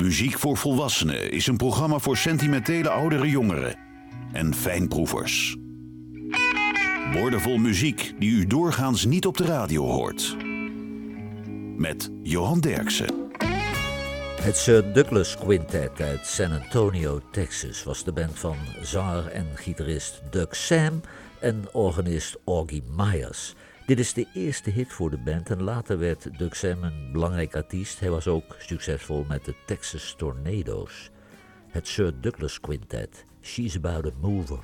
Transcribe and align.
Muziek 0.00 0.38
voor 0.38 0.56
Volwassenen 0.56 1.30
is 1.30 1.46
een 1.46 1.56
programma 1.56 1.98
voor 1.98 2.16
sentimentele 2.16 2.90
oudere 2.90 3.28
jongeren 3.28 3.76
en 4.32 4.54
fijnproevers. 4.54 5.56
Woordenvol 7.12 7.56
muziek 7.56 8.12
die 8.18 8.30
u 8.30 8.46
doorgaans 8.46 9.04
niet 9.04 9.26
op 9.26 9.36
de 9.36 9.44
radio 9.44 9.84
hoort. 9.84 10.36
Met 11.76 12.10
Johan 12.22 12.60
Derksen. 12.60 13.14
Het 14.40 14.56
Sir 14.56 14.92
Douglas 14.92 15.36
Quintet 15.36 16.00
uit 16.00 16.26
San 16.26 16.52
Antonio, 16.52 17.20
Texas 17.30 17.82
was 17.82 18.04
de 18.04 18.12
band 18.12 18.38
van 18.38 18.56
zanger 18.82 19.26
en 19.26 19.46
gitarist 19.54 20.22
Doug 20.30 20.56
Sam 20.56 21.00
en 21.40 21.64
organist 21.72 22.36
Augie 22.44 22.82
Myers. 22.96 23.54
Dit 23.90 23.98
is 23.98 24.12
de 24.12 24.26
eerste 24.34 24.70
hit 24.70 24.92
voor 24.92 25.10
de 25.10 25.18
band 25.18 25.50
en 25.50 25.62
later 25.62 25.98
werd 25.98 26.38
Doug 26.38 26.56
Sam 26.56 26.82
een 26.82 27.12
belangrijk 27.12 27.56
artiest. 27.56 28.00
Hij 28.00 28.10
was 28.10 28.28
ook 28.28 28.56
succesvol 28.58 29.24
met 29.28 29.44
de 29.44 29.54
Texas 29.66 30.14
Tornadoes. 30.18 31.10
Het 31.68 31.88
Sir 31.88 32.20
Douglas 32.20 32.60
Quintet, 32.60 33.24
She's 33.40 33.76
About 33.76 34.06
a 34.06 34.10
Mover. 34.20 34.58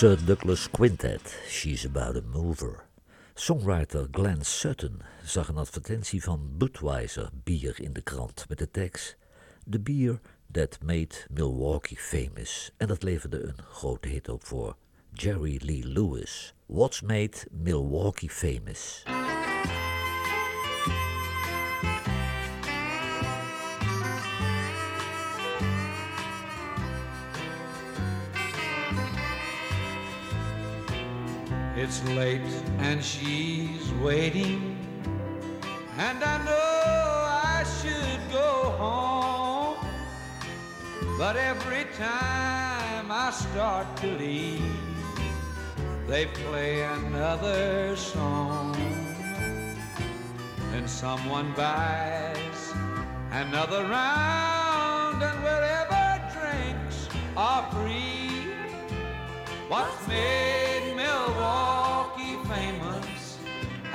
Sir 0.00 0.16
Douglas 0.16 0.66
Quintet, 0.70 1.20
She's 1.46 1.84
About 1.84 2.16
a 2.16 2.22
Mover. 2.22 2.86
Songwriter 3.34 4.08
Glenn 4.10 4.44
Sutton 4.44 5.02
zag 5.24 5.48
een 5.48 5.56
advertentie 5.56 6.22
van 6.22 6.50
Budweiser 6.56 7.30
bier 7.44 7.80
in 7.80 7.92
de 7.92 8.00
krant 8.00 8.44
met 8.48 8.58
de 8.58 8.70
tekst 8.70 9.16
The 9.70 9.80
beer 9.80 10.20
that 10.52 10.78
made 10.82 11.14
Milwaukee 11.30 11.98
famous. 11.98 12.70
En 12.76 12.88
dat 12.88 13.02
leverde 13.02 13.42
een 13.42 13.62
grote 13.70 14.08
hit 14.08 14.28
op 14.28 14.44
voor 14.44 14.76
Jerry 15.12 15.60
Lee 15.64 15.84
Lewis. 15.86 16.54
What's 16.66 17.00
made 17.00 17.36
Milwaukee 17.50 18.30
famous? 18.30 19.02
It's 31.82 32.04
late 32.08 32.42
and 32.80 33.02
she's 33.02 33.90
waiting, 34.04 34.76
and 35.96 36.22
I 36.22 36.36
know 36.44 37.10
I 37.56 37.64
should 37.80 38.20
go 38.30 38.50
home. 38.84 39.78
But 41.16 41.36
every 41.36 41.86
time 41.96 43.10
I 43.10 43.30
start 43.30 43.96
to 44.02 44.08
leave, 44.08 44.76
they 46.06 46.26
play 46.26 46.82
another 46.82 47.96
song. 47.96 48.76
And 50.74 50.84
someone 50.88 51.54
buys 51.54 52.74
another 53.30 53.84
round, 53.84 55.22
and 55.22 55.42
wherever 55.42 56.04
drinks 56.38 57.08
are 57.38 57.64
free. 57.72 58.52
What's 59.70 60.06
made 60.06 60.49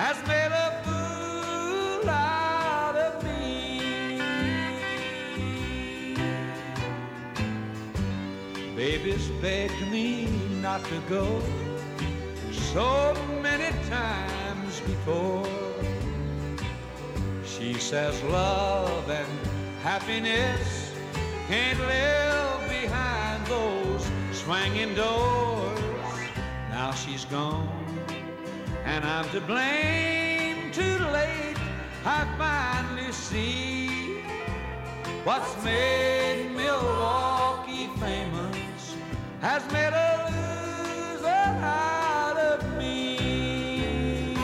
has 0.05 0.21
made 0.27 0.53
a 0.53 0.69
fool 0.85 2.07
out 2.07 2.95
of 2.95 3.23
me. 3.23 3.79
Baby's 8.75 9.27
begged 9.41 9.81
me 9.91 10.27
not 10.61 10.83
to 10.91 10.99
go 11.09 11.41
so 12.51 13.15
many 13.41 13.71
times 13.89 14.79
before. 14.81 15.47
She 17.44 17.73
says 17.73 18.21
love 18.25 19.09
and 19.09 19.27
happiness 19.81 20.94
can't 21.47 21.80
live 21.80 22.59
behind 22.69 23.44
those 23.47 24.07
swinging 24.33 24.94
doors. 24.94 25.80
Now 26.69 26.91
she's 26.91 27.25
gone, 27.25 27.84
and 28.95 29.03
I'm 29.03 29.30
to 29.31 29.42
blame. 29.42 30.71
Too 30.71 30.97
late, 31.12 31.57
I 32.06 32.25
finally 32.38 33.12
see 33.12 34.21
what's 35.25 35.53
made 35.65 36.51
Milwaukee 36.56 37.89
famous 38.00 38.95
has 39.42 39.69
made 39.74 39.92
a 39.92 40.12
loser 40.31 41.27
out 41.27 42.38
of 42.38 42.77
me. 42.77 44.38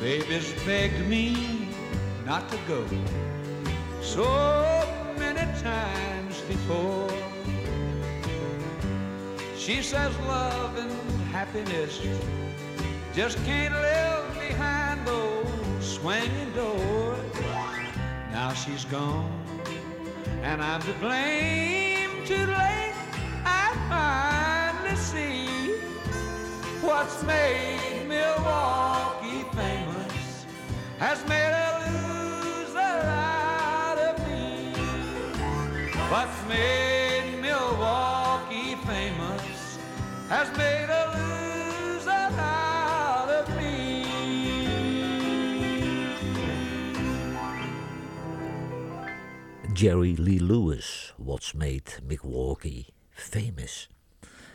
Baby's 0.00 0.52
begged 0.64 1.06
me 1.06 1.65
not 2.26 2.48
to 2.50 2.58
go 2.66 2.84
so 4.02 4.24
many 5.16 5.46
times 5.62 6.40
before. 6.48 7.08
She 9.56 9.80
says 9.80 10.12
love 10.26 10.76
and 10.76 10.90
happiness 11.30 12.00
just 13.14 13.38
can't 13.44 13.74
live 13.74 14.24
behind 14.40 15.06
those 15.06 15.46
swinging 15.80 16.52
doors. 16.52 17.32
Now 18.32 18.52
she's 18.54 18.84
gone, 18.86 19.30
and 20.42 20.60
I'm 20.60 20.82
to 20.82 20.92
blame. 20.94 22.10
Too 22.26 22.44
late, 22.44 22.94
I 23.44 23.72
finally 23.88 24.96
see 24.96 25.46
what's 26.82 27.22
made 27.22 28.04
Milwaukee 28.08 29.25
has 40.28 40.48
made 40.56 40.88
a 40.90 41.04
loser 41.14 42.10
out 42.10 43.30
of 43.30 43.56
me. 43.56 44.04
Jerry 49.72 50.16
Lee 50.16 50.40
Lewis, 50.40 51.12
What's 51.16 51.54
Made 51.54 52.00
Milwaukee 52.06 52.86
Famous. 53.10 53.88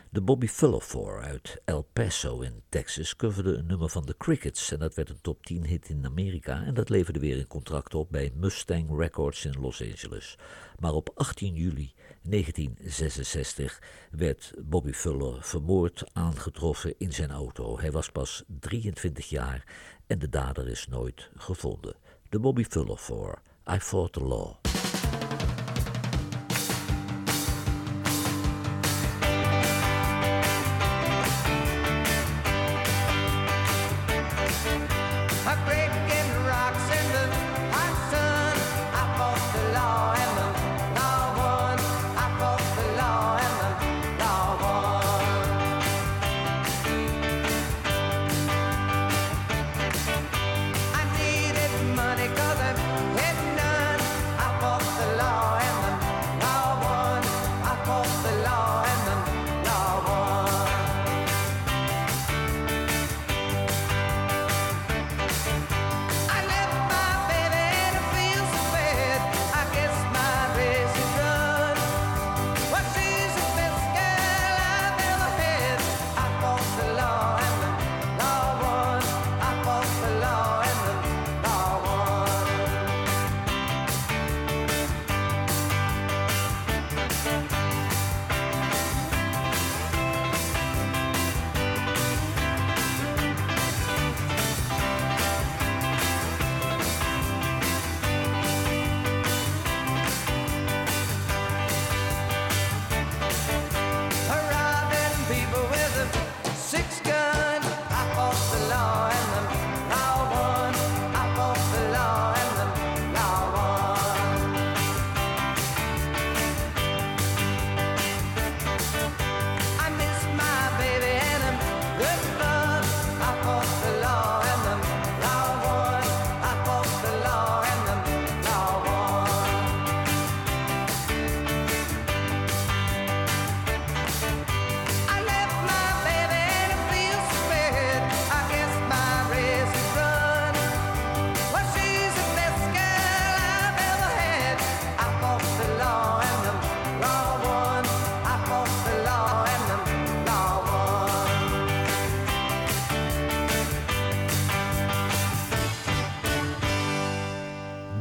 De 0.10 0.22
Bobby 0.22 0.48
Fuller 0.48 0.82
4 0.82 1.22
uit 1.22 1.62
El 1.66 1.88
Paso 1.94 2.42
in 2.42 2.64
Texas 2.70 3.16
coverde 3.16 3.56
een 3.56 3.66
nummer 3.66 3.90
van 3.90 4.06
de 4.06 4.18
Crickets 4.18 4.72
en 4.72 4.80
dat 4.80 4.96
werd 4.96 5.10
een 5.10 5.22
top 5.22 5.46
10 5.46 5.66
hit 5.66 5.90
in 5.90 6.06
Amerika 6.06 6.64
en 6.64 6.74
dat 6.74 6.90
leverde 6.90 7.20
weer 7.20 7.38
een 7.38 7.48
contract 7.48 7.94
op 7.94 8.12
bij 8.12 8.32
Mustang 8.36 8.98
Records 8.98 9.46
in 9.46 9.60
Los 9.60 9.82
Angeles. 9.82 10.38
Maar 10.80 10.94
op 10.94 11.12
18 11.16 11.54
juli 11.54 11.94
1966 12.22 13.82
werd 14.12 14.54
Bobby 14.58 14.92
Fuller 14.92 15.44
vermoord 15.44 16.04
aangetroffen 16.14 16.94
in 16.98 17.14
zijn 17.14 17.32
auto. 17.32 17.80
Hij 17.80 17.92
was 17.92 18.10
pas 18.10 18.44
23 18.60 19.30
jaar 19.30 19.64
en 20.08 20.20
de 20.20 20.30
dader 20.30 20.68
is 20.68 20.88
nooit 20.88 21.30
gevonden. 21.36 21.96
De 22.30 22.40
Bobby 22.40 22.64
Fuller 22.64 22.98
4, 22.98 23.42
I 23.74 23.80
Fought 23.80 24.14
the 24.14 24.24
Law. 24.24 24.71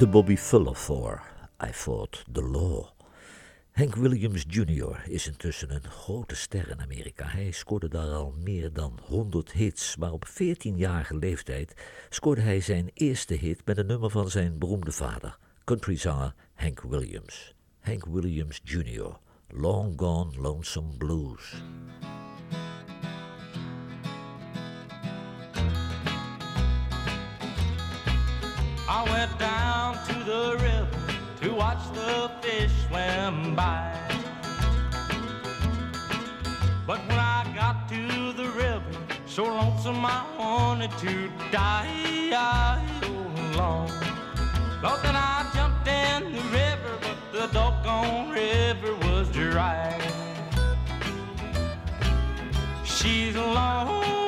De 0.00 0.08
Bobby 0.08 0.36
Fuller 0.36 0.74
4, 0.76 1.22
I 1.68 1.72
Fought 1.72 2.24
the 2.32 2.42
Law. 2.42 2.88
Hank 3.72 3.94
Williams 3.94 4.44
Jr. 4.48 5.02
is 5.08 5.26
intussen 5.26 5.74
een 5.74 5.90
grote 5.90 6.34
ster 6.34 6.68
in 6.68 6.80
Amerika. 6.80 7.26
Hij 7.26 7.50
scoorde 7.50 7.88
daar 7.88 8.08
al 8.08 8.34
meer 8.44 8.72
dan 8.72 8.98
100 9.02 9.52
hits, 9.52 9.96
maar 9.96 10.12
op 10.12 10.28
14-jarige 10.28 11.16
leeftijd 11.16 11.74
scoorde 12.08 12.40
hij 12.40 12.60
zijn 12.60 12.90
eerste 12.94 13.34
hit 13.34 13.66
met 13.66 13.78
een 13.78 13.86
nummer 13.86 14.10
van 14.10 14.30
zijn 14.30 14.58
beroemde 14.58 14.92
vader, 14.92 15.38
countryzanger 15.64 16.34
Hank 16.54 16.80
Williams. 16.80 17.54
Hank 17.80 18.04
Williams 18.04 18.60
Jr., 18.64 19.18
Long 19.48 19.92
Gone 19.96 20.40
Lonesome 20.40 20.96
Blues. 20.96 21.62
I 28.92 29.04
went 29.08 29.38
down 29.38 30.04
to 30.08 30.14
the 30.24 30.56
river 30.56 30.88
to 31.42 31.54
watch 31.54 31.78
the 31.94 32.28
fish 32.42 32.72
swim 32.88 33.54
by. 33.54 33.96
But 36.88 36.98
when 37.06 37.16
I 37.16 37.48
got 37.54 37.88
to 37.90 38.32
the 38.32 38.48
river, 38.48 38.82
so 39.26 39.44
lonesome 39.44 40.04
I 40.04 40.24
wanted 40.36 40.90
to 40.98 41.30
die. 41.52 42.84
Oh, 43.04 43.30
Lord. 43.56 43.90
Then 45.04 45.14
I 45.14 45.48
jumped 45.54 45.86
in 45.86 46.32
the 46.32 46.42
river, 46.50 46.98
but 47.00 47.18
the 47.32 47.46
doggone 47.54 48.30
river 48.30 48.96
was 49.06 49.30
dry. 49.30 50.00
She's 52.84 53.36
long 53.36 54.19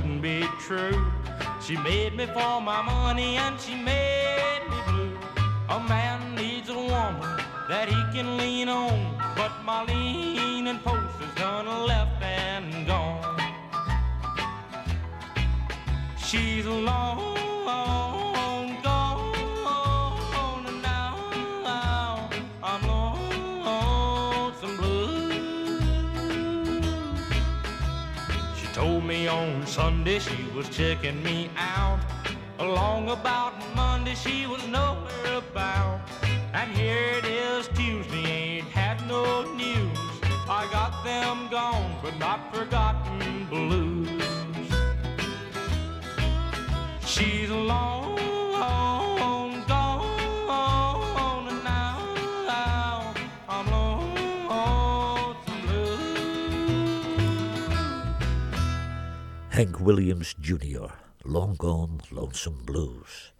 couldn't 0.00 0.22
be 0.22 0.46
true. 0.58 1.12
She 1.62 1.76
made 1.76 2.16
me 2.16 2.26
for 2.26 2.60
my 2.60 2.82
money 2.82 3.36
and 3.36 3.60
she 3.60 3.74
made 3.74 4.62
me 4.70 4.76
blue. 4.86 5.18
A 5.68 5.80
man 5.88 6.34
needs 6.34 6.68
a 6.70 6.74
woman 6.74 7.20
that 7.68 7.88
he 7.88 8.00
can 8.14 8.38
lean 8.38 8.68
on, 8.68 9.14
but 9.36 9.52
my 9.64 9.84
leaning 9.84 10.78
post 10.78 11.20
is 11.20 11.34
done 11.34 11.66
left 11.86 12.22
and 12.22 12.86
gone. 12.86 13.40
She's 16.18 16.66
long 16.66 17.29
on 29.30 29.66
Sunday 29.66 30.18
she 30.18 30.44
was 30.54 30.68
checking 30.68 31.22
me 31.22 31.48
out. 31.56 32.00
Along 32.58 33.08
about 33.08 33.54
Monday 33.74 34.14
she 34.14 34.46
was 34.46 34.66
nowhere 34.66 35.38
about. 35.38 36.00
And 36.52 36.70
here 36.72 37.12
it 37.18 37.24
is 37.24 37.68
Tuesday, 37.68 38.26
ain't 38.26 38.68
had 38.68 39.06
no 39.06 39.44
news. 39.54 39.98
I 40.48 40.66
got 40.72 41.04
them 41.04 41.48
gone, 41.48 41.96
but 42.02 42.18
not 42.18 42.54
forgotten 42.54 43.46
blues. 43.46 43.99
Hank 59.60 59.78
Williams 59.78 60.34
Jr., 60.40 60.90
Long 61.22 61.54
Gone 61.58 61.98
Lonesome 62.10 62.64
Blues. 62.64 63.32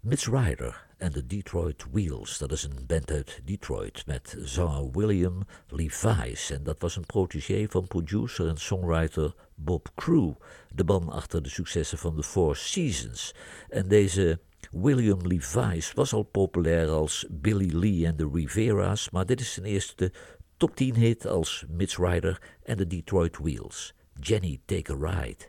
Mitch 0.00 0.28
Ryder 0.28 0.86
en 0.98 1.12
de 1.12 1.26
Detroit 1.26 1.84
Wheels, 1.90 2.38
dat 2.38 2.52
is 2.52 2.62
een 2.62 2.86
band 2.86 3.10
uit 3.10 3.40
Detroit 3.44 4.06
met 4.06 4.36
zanger 4.38 4.90
William 4.92 5.42
Levi's. 5.68 6.50
En 6.50 6.62
dat 6.62 6.80
was 6.80 6.96
een 6.96 7.06
protégé 7.06 7.66
van 7.68 7.86
producer 7.86 8.48
en 8.48 8.56
songwriter 8.56 9.34
Bob 9.54 9.88
Crew, 9.94 10.32
de 10.74 10.84
man 10.84 11.08
achter 11.08 11.42
de 11.42 11.48
successen 11.48 11.98
van 11.98 12.16
The 12.16 12.22
Four 12.22 12.56
Seasons. 12.56 13.34
En 13.68 13.88
deze 13.88 14.40
William 14.70 15.26
Levi's 15.26 15.92
was 15.92 16.12
al 16.12 16.22
populair 16.22 16.88
als 16.88 17.26
Billy 17.30 17.76
Lee 17.76 18.06
en 18.06 18.16
de 18.16 18.30
Rivera's, 18.32 19.10
maar 19.10 19.26
dit 19.26 19.40
is 19.40 19.52
zijn 19.52 19.66
eerste 19.66 20.12
top 20.56 20.76
10 20.76 20.94
hit 20.94 21.26
als 21.26 21.64
Mitch 21.68 21.96
Ryder 21.96 22.42
en 22.62 22.76
de 22.76 22.86
Detroit 22.86 23.38
Wheels. 23.38 23.94
Jenny 24.18 24.60
Take 24.66 24.90
a 24.90 24.96
Ride. 24.96 25.46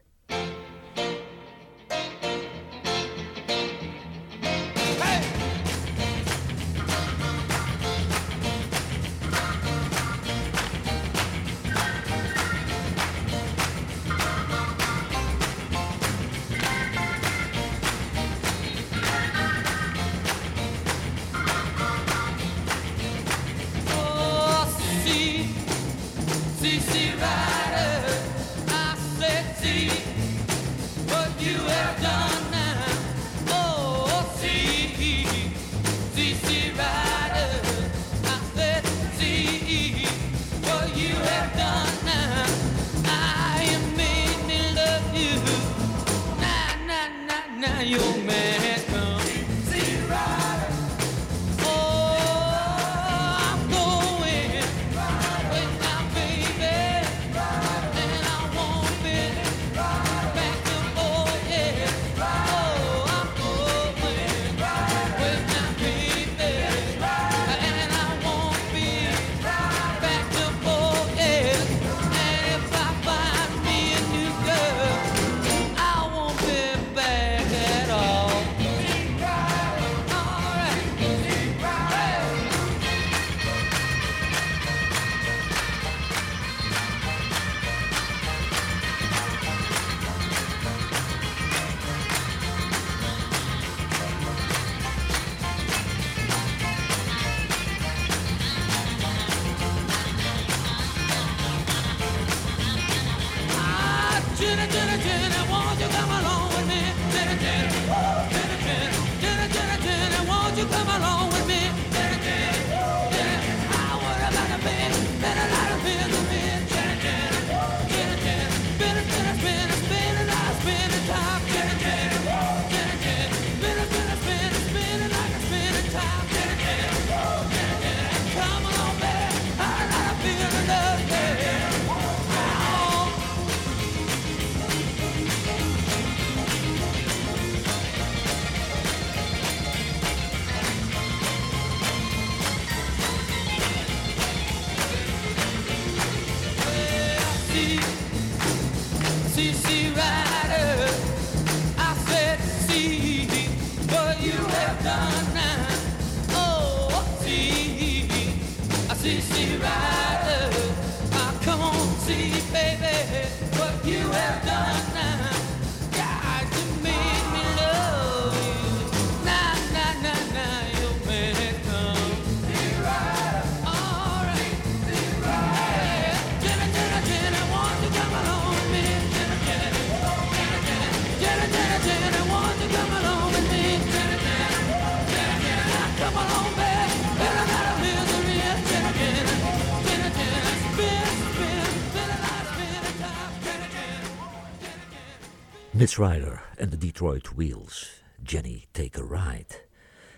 Mitch 195.81 195.97
Ryder 195.97 196.41
en 196.55 196.69
de 196.69 196.77
Detroit 196.77 197.31
Wheels. 197.35 198.03
Jenny 198.23 198.65
Take 198.71 199.01
a 199.01 199.05
Ride. 199.09 199.65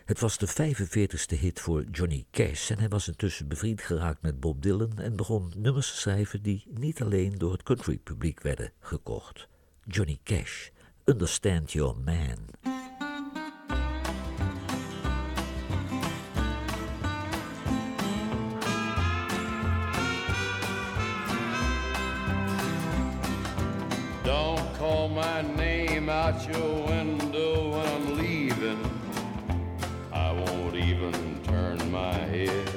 Het 0.05 0.19
was 0.19 0.37
de 0.37 0.47
45ste 0.47 1.39
hit 1.39 1.59
voor 1.59 1.83
Johnny 1.91 2.25
Cash 2.31 2.71
en 2.71 2.79
hij 2.79 2.89
was 2.89 3.07
intussen 3.07 3.47
bevriend 3.47 3.81
geraakt 3.81 4.21
met 4.21 4.39
Bob 4.39 4.61
Dylan 4.61 4.97
en 4.97 5.15
begon 5.15 5.51
nummers 5.55 5.91
te 5.91 5.97
schrijven 5.97 6.41
die 6.41 6.63
niet 6.69 7.01
alleen 7.01 7.37
door 7.37 7.51
het 7.51 7.63
country 7.63 7.97
publiek 7.97 8.41
werden 8.41 8.71
gekocht. 8.79 9.47
Johnny 9.83 10.19
Cash, 10.23 10.69
Understand 11.05 11.71
Your 11.71 11.97
Man. 11.97 12.72
Call 25.03 25.09
my 25.09 25.41
name 25.57 26.07
out 26.07 26.47
your 26.47 26.85
window 26.87 27.71
when 27.71 27.87
I'm 27.87 28.17
leaving. 28.17 28.79
I 30.13 30.31
won't 30.31 30.75
even 30.75 31.41
turn 31.43 31.91
my 31.91 32.13
head. 32.13 32.69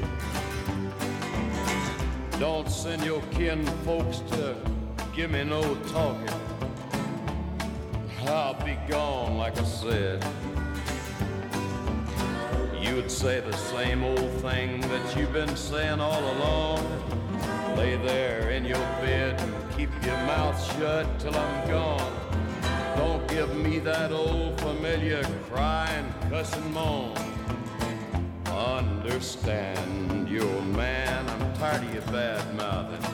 Don't 2.40 2.68
send 2.68 3.04
your 3.04 3.22
kin 3.30 3.64
folks 3.84 4.18
to 4.32 4.56
give 5.14 5.30
me 5.30 5.44
no 5.44 5.62
talking. 5.84 6.40
I'll 8.26 8.54
be 8.54 8.76
gone, 8.88 9.38
like 9.38 9.56
I 9.56 9.64
said. 9.64 10.26
You'd 12.80 13.08
say 13.08 13.38
the 13.38 13.56
same 13.56 14.02
old 14.02 14.32
thing 14.42 14.80
that 14.80 15.16
you've 15.16 15.32
been 15.32 15.56
saying 15.56 16.00
all 16.00 16.24
along. 16.34 16.80
Lay 17.76 17.96
there 17.98 18.50
in 18.50 18.64
your 18.64 18.84
bed 19.00 19.40
your 20.06 20.16
mouth 20.18 20.78
shut 20.78 21.18
till 21.18 21.34
I'm 21.34 21.68
gone. 21.68 22.12
Don't 22.96 23.26
give 23.26 23.56
me 23.56 23.80
that 23.80 24.12
old 24.12 24.60
familiar 24.60 25.24
crying, 25.50 26.14
cussing 26.30 26.72
moan. 26.72 27.16
Understand, 28.46 30.28
you 30.28 30.42
old 30.42 30.66
man, 30.76 31.28
I'm 31.28 31.52
tired 31.54 31.82
of 31.82 31.92
your 31.92 32.02
bad 32.04 32.54
mouthing. 32.54 33.04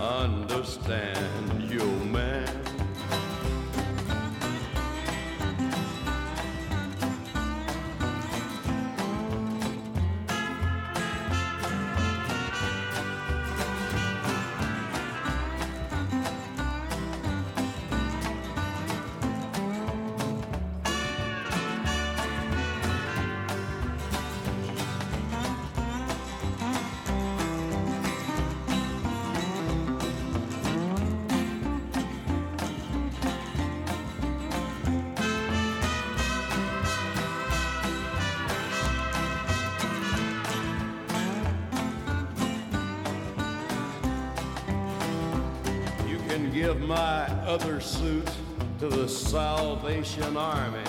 Understand, 0.00 1.70
you 1.70 1.84
give 46.54 46.80
my 46.82 47.24
other 47.48 47.80
suit 47.80 48.30
to 48.78 48.86
the 48.86 49.08
Salvation 49.08 50.36
Army 50.36 50.88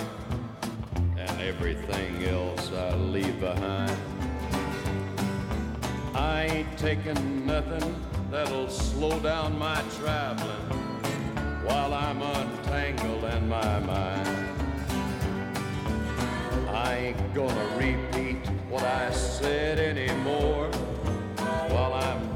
and 1.18 1.40
everything 1.40 2.22
else 2.22 2.70
I 2.70 2.94
leave 2.94 3.40
behind. 3.40 3.90
I 6.14 6.44
ain't 6.44 6.78
taking 6.78 7.44
nothing 7.44 7.96
that'll 8.30 8.70
slow 8.70 9.18
down 9.18 9.58
my 9.58 9.82
traveling 9.98 10.68
while 11.64 11.92
I'm 11.94 12.22
untangled 12.22 13.24
in 13.24 13.48
my 13.48 13.80
mind. 13.80 14.28
I 16.68 16.96
ain't 16.96 17.34
gonna 17.34 17.76
repeat 17.76 18.46
what 18.70 18.84
I 18.84 19.10
said 19.10 19.80
anymore 19.80 20.70
while 21.70 21.94
I'm 21.94 22.35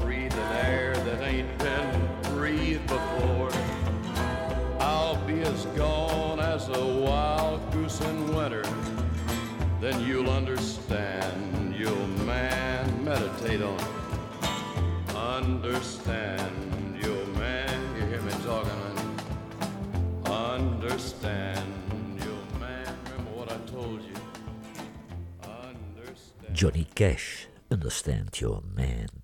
as 5.51 5.65
gone 5.77 6.39
as 6.39 6.69
a 6.69 6.85
wild 6.85 7.59
goose 7.71 7.99
in 8.01 8.35
winter. 8.35 8.63
Then 9.81 9.99
you'll 10.05 10.29
understand, 10.29 11.75
you'll 11.75 12.07
man, 12.25 13.03
meditate 13.03 13.61
on 13.61 13.77
it. 13.79 15.15
Understand, 15.15 16.97
you'll 17.01 17.25
man, 17.37 17.95
you 17.95 18.05
hear 18.05 18.21
me 18.21 18.31
talking? 18.45 18.71
Understand, 20.25 21.73
you'll 22.23 22.59
man, 22.59 22.95
remember 23.09 23.31
what 23.31 23.51
I 23.51 23.57
told 23.69 24.01
you. 24.03 24.15
Understand. 25.43 26.55
Johnny 26.55 26.87
Cash, 26.95 27.47
Understand 27.69 28.39
Your 28.39 28.61
Man. 28.73 29.20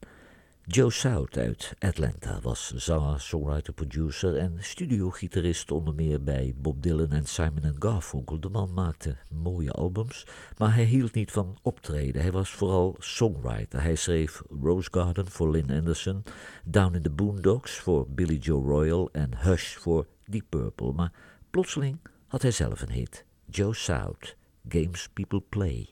Joe 0.69 0.91
South 0.91 1.38
uit 1.38 1.73
Atlanta 1.80 2.39
was 2.41 2.73
zanger, 2.75 3.19
songwriter, 3.19 3.73
producer 3.73 4.38
en 4.38 4.58
studiogitarist 4.60 5.71
onder 5.71 5.95
meer 5.95 6.23
bij 6.23 6.53
Bob 6.58 6.82
Dylan 6.84 7.12
en 7.12 7.25
Simon 7.25 7.75
Garfunkel. 7.80 8.39
De 8.39 8.49
man 8.49 8.73
maakte 8.73 9.17
mooie 9.30 9.71
albums, 9.71 10.25
maar 10.58 10.75
hij 10.75 10.84
hield 10.84 11.13
niet 11.13 11.32
van 11.32 11.58
optreden. 11.62 12.21
Hij 12.21 12.32
was 12.32 12.49
vooral 12.49 12.95
songwriter. 12.99 13.82
Hij 13.82 13.95
schreef 13.95 14.41
Rose 14.62 14.89
Garden 14.91 15.27
voor 15.27 15.51
Lynn 15.51 15.71
Anderson, 15.71 16.23
Down 16.65 16.95
in 16.95 17.01
the 17.01 17.10
Boondocks 17.10 17.80
voor 17.80 18.10
Billy 18.10 18.38
Joe 18.38 18.63
Royal 18.63 19.10
en 19.12 19.38
Hush 19.38 19.75
voor 19.75 20.08
Deep 20.25 20.45
Purple. 20.49 20.93
Maar 20.93 21.12
plotseling 21.49 21.99
had 22.27 22.41
hij 22.41 22.51
zelf 22.51 22.82
een 22.82 22.91
hit. 22.91 23.25
Joe 23.45 23.73
South, 23.73 24.36
Games 24.67 25.10
People 25.13 25.41
Play. 25.49 25.89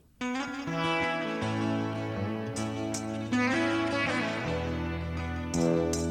Well, 5.57 6.04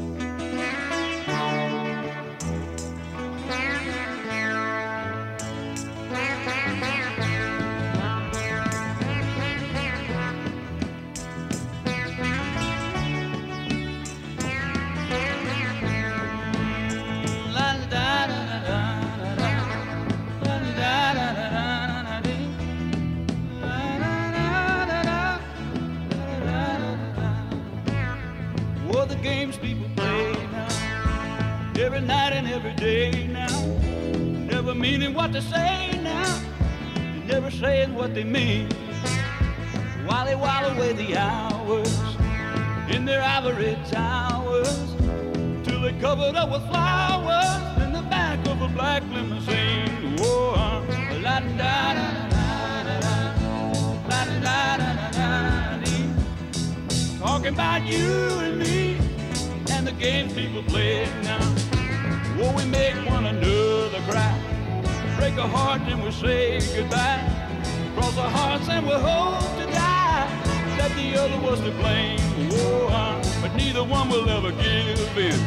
they 35.35 35.41
say 35.41 36.01
now, 36.01 36.41
never 37.27 37.51
saying 37.51 37.93
what 37.93 38.15
they 38.15 38.23
mean. 38.23 38.69
While 40.07 40.27
they 40.27 40.37
while 40.37 40.65
away 40.71 40.93
the 40.93 41.17
hours 41.17 41.93
in 42.89 43.05
their 43.05 43.21
ivory 43.21 43.77
towers, 43.91 44.95
till 45.65 45.81
they're 45.81 46.01
covered 46.01 46.37
up 46.37 46.53
with 46.53 46.63
flowers 46.69 47.83
in 47.83 47.93
the 47.93 48.03
back 48.03 48.47
of 48.47 48.63
a 48.63 48.69
black 48.69 49.03
limousine. 49.11 50.17
Whoa, 50.19 50.53
uh, 50.53 51.19
la 51.21 51.41
da 51.41 51.49
da 51.59 51.95
da 52.31 52.85
da 52.85 53.01
da, 54.09 54.25
da 54.39 54.77
da 54.77 54.77
da 54.79 54.95
talking 57.19 57.55
about 57.55 57.83
you 57.83 58.39
and 58.39 58.59
me 58.61 58.99
and 59.73 59.85
the 59.85 59.93
games 59.99 60.33
people 60.33 60.63
play 60.63 61.09
now. 61.25 61.43
Whoa, 62.37 62.55
we 62.55 62.65
make 62.67 62.95
one 63.11 63.27
another 63.27 64.01
cry, 64.09 64.39
break 65.35 65.45
a 65.45 65.49
heart 65.49 65.83
and 65.83 66.03
we 66.03 66.11
say 66.13 66.61
goodbye. 66.77 67.23
Cross 67.95 68.19
our 68.19 68.31
hearts 68.31 68.69
and 68.69 68.87
we'll 68.87 69.01
hope 69.01 69.41
to 69.59 69.67
die 69.73 70.29
that 70.79 70.93
the 70.97 71.17
other 71.21 71.39
was 71.41 71.61
to 71.61 71.71
blame. 71.73 72.21
Whoa, 72.51 72.89
uh, 72.89 73.23
but 73.43 73.55
neither 73.57 73.83
one 73.83 74.09
will 74.09 74.29
ever 74.29 74.53
give 74.53 75.19
in. 75.19 75.41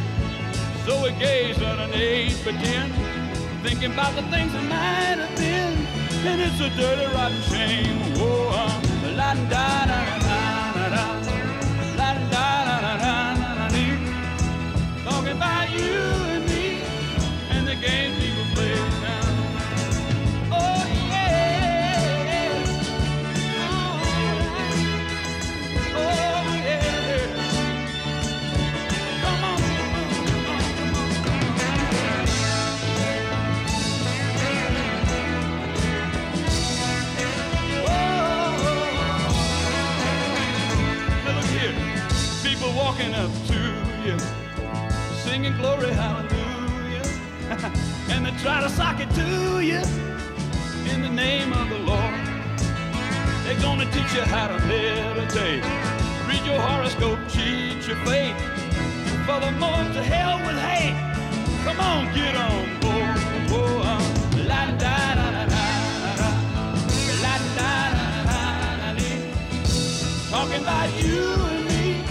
So 0.85 1.03
we 1.03 1.11
gaze 1.19 1.61
underneath 1.61 2.41
pretend, 2.43 2.93
thinking 3.63 3.93
about 3.93 4.15
the 4.15 4.23
things 4.23 4.51
that 4.53 4.63
might 4.63 5.19
have 5.23 5.37
been, 5.37 5.73
and 6.27 6.41
it's 6.41 6.59
a 6.59 6.69
dirty 6.75 7.05
rotten 7.13 7.41
shame. 7.43 7.99
Whoa, 8.17 8.49
uh, 8.51 8.81
la 9.15 9.33
da 9.33 9.43
da 9.49 9.49
da 9.49 9.76
try 48.41 48.61
to 48.61 48.69
sock 48.69 48.99
it 48.99 49.09
to 49.11 49.59
you 49.61 49.81
in 50.93 51.01
the 51.01 51.09
name 51.09 51.51
of 51.53 51.69
the 51.69 51.79
Lord. 51.79 52.13
They're 53.43 53.59
gonna 53.61 53.85
teach 53.91 54.13
you 54.13 54.21
how 54.21 54.47
to 54.47 54.59
meditate, 54.67 55.63
read 56.27 56.45
your 56.45 56.59
horoscope, 56.59 57.19
cheat 57.29 57.87
your 57.87 57.97
fate, 58.05 58.35
furthermore 59.25 59.83
to 59.93 60.03
hell 60.03 60.37
with 60.45 60.59
hate. 60.59 60.95
Come 61.65 61.79
on, 61.79 62.13
get 62.13 62.35
on 62.35 62.79
board. 62.79 63.17
Oh, 63.49 63.81
uh, 63.83 64.43
la 64.45 64.65
da 64.77 65.15
da 65.15 65.31
da 65.31 65.45
da. 65.45 65.63
La 67.23 67.37
da 67.57 67.73
da 67.95 68.09
da 68.29 68.77
da 68.77 68.93
da. 68.93 69.09
Talking 70.29 70.61
about 70.61 70.89
you 71.03 71.33
and 71.51 71.65
me. 71.65 72.03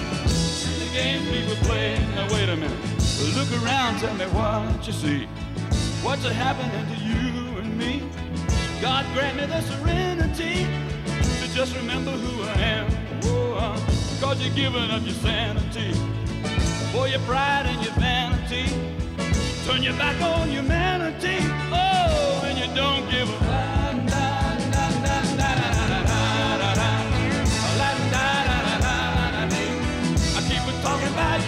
The 0.81 0.89
games 0.93 1.29
people 1.31 1.57
play. 1.67 1.99
Now 2.15 2.27
wait 2.33 2.49
a 2.49 2.57
minute. 2.57 2.79
Look 3.37 3.63
around, 3.63 4.01
tell 4.01 4.15
me 4.15 4.25
what 4.27 4.87
you 4.87 4.93
see. 4.93 5.29
What's 6.07 6.25
happening 6.25 6.87
to 6.87 7.03
you 7.03 7.59
and 7.59 7.77
me? 7.77 8.09
God 8.81 9.05
grant 9.13 9.39
me 9.39 9.47
the 9.47 9.61
serenity 9.63 10.65
to 11.05 11.53
just 11.53 11.75
remember 11.75 12.13
who 12.13 12.45
I 12.45 12.53
am. 12.61 12.87
Oh, 13.25 13.55
uh, 13.55 13.77
cause 14.21 14.41
you're 14.41 14.55
giving 14.55 14.89
up 14.89 15.03
your 15.03 15.17
sanity 15.17 15.95
for 16.93 17.09
your 17.09 17.19
pride 17.27 17.67
and 17.67 17.83
your 17.85 17.93
vanity. 17.95 18.73
Turn 19.67 19.83
your 19.83 19.95
back 19.95 20.23
on 20.23 20.49
humanity. 20.49 21.39
Oh, 21.73 22.41
and 22.45 22.57
you 22.57 22.73
don't 22.77 23.11
give 23.11 23.29
a 23.29 23.67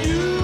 you 0.04 0.37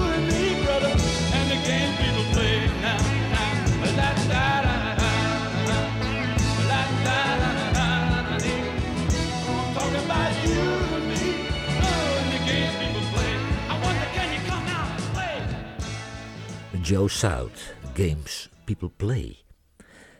Joe 16.85 17.09
South, 17.09 17.73
Games 17.95 18.49
People 18.65 18.89
Play. 18.89 19.43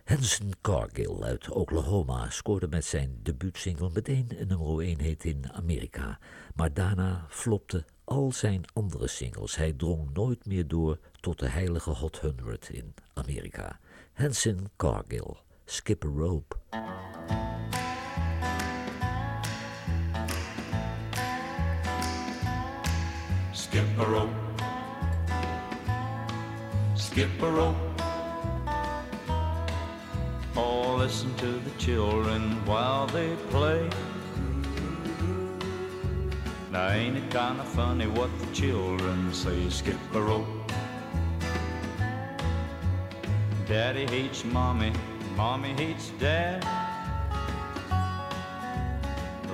Hanson 0.06 0.54
Cargill 0.62 1.24
uit 1.24 1.50
Oklahoma 1.50 2.30
scoorde 2.30 2.68
met 2.68 2.86
zijn 2.86 3.20
debuutsingle 3.24 3.90
meteen 3.94 4.28
een 4.38 4.48
nummer 4.48 4.80
1 4.80 5.02
hit 5.02 5.24
in 5.24 5.52
Amerika. 5.54 6.20
Maar 6.56 6.74
daarna 6.74 7.26
flopte 7.30 7.86
al 8.04 8.32
zijn 8.32 8.62
andere 8.74 9.08
singles. 9.08 9.56
Hij 9.56 9.74
drong 9.74 10.14
nooit 10.14 10.46
meer 10.46 10.68
door 10.68 11.00
tot 11.20 11.40
de 11.40 11.50
heilige 11.50 11.90
Hot 11.90 12.18
100 12.18 12.70
in 12.70 12.94
Amerika. 13.14 13.80
Hanson 14.14 14.68
Cargill, 14.76 15.36
Skip 15.66 16.06
a 16.06 16.08
Rope. 16.08 16.56
Skip 23.52 24.00
a 24.00 24.04
rope. 24.04 24.45
Skip 27.16 27.42
a 27.44 27.50
rope. 27.50 27.78
Oh, 30.58 30.98
listen 30.98 31.34
to 31.36 31.46
the 31.46 31.72
children 31.78 32.42
while 32.66 33.08
they 33.08 33.38
play. 33.50 33.90
Now, 36.74 36.90
ain't 36.90 37.16
it 37.16 37.32
kind 37.32 37.62
of 37.62 37.70
funny 37.70 38.08
what 38.08 38.30
the 38.40 38.54
children 38.54 39.34
say? 39.34 39.70
Skip 39.70 39.96
a 40.14 40.22
rope. 40.22 40.46
Daddy 43.66 44.06
hates 44.08 44.44
mommy, 44.44 44.92
mommy 45.38 45.72
hates 45.72 46.10
dad. 46.20 46.66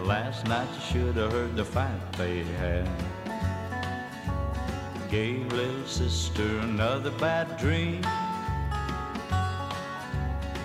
Last 0.04 0.48
night 0.48 0.68
you 0.74 0.82
should 0.82 1.16
have 1.16 1.32
heard 1.32 1.56
the 1.56 1.66
fight 1.66 2.14
they 2.14 2.40
had 2.58 2.90
gave 5.12 5.52
little 5.52 5.86
sister 5.86 6.60
another 6.60 7.12
bad 7.12 7.58
dream. 7.58 8.02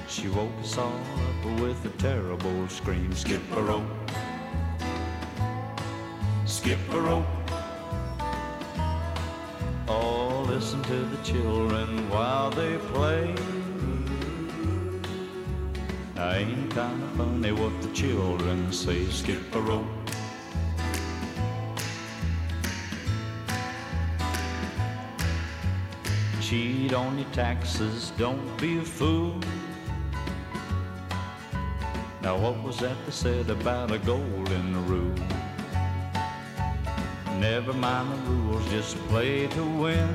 She 0.06 0.28
woke 0.28 0.52
us 0.60 0.78
all 0.78 0.86
up 0.86 1.60
with 1.60 1.84
a 1.84 1.88
terrible 1.98 2.68
scream. 2.68 3.12
Skip 3.12 3.42
a 3.56 3.60
rope. 3.60 3.82
Skip 6.44 6.78
a 6.92 7.00
rope. 7.00 7.26
Oh, 9.88 10.46
listen 10.46 10.80
to 10.84 10.94
the 10.94 11.22
children 11.24 12.08
while 12.08 12.50
they 12.50 12.78
play. 12.94 13.34
Now, 16.14 16.30
ain't 16.30 16.70
kind 16.70 17.02
of 17.02 17.10
funny 17.16 17.50
what 17.50 17.82
the 17.82 17.92
children 17.92 18.72
say. 18.72 19.06
Skip 19.06 19.52
a 19.56 19.60
rope. 19.60 19.95
Cheat 26.48 26.94
on 26.94 27.18
your 27.18 27.28
taxes, 27.30 28.12
don't 28.16 28.56
be 28.60 28.78
a 28.78 28.82
fool. 28.82 29.34
Now, 32.22 32.36
what 32.38 32.62
was 32.62 32.78
that 32.78 32.96
they 33.04 33.10
said 33.10 33.50
about 33.50 33.90
a 33.90 33.98
golden 33.98 34.86
rule? 34.86 35.26
Never 37.40 37.72
mind 37.72 38.12
the 38.12 38.30
rules, 38.30 38.70
just 38.70 38.96
play 39.08 39.48
to 39.48 39.64
win. 39.64 40.08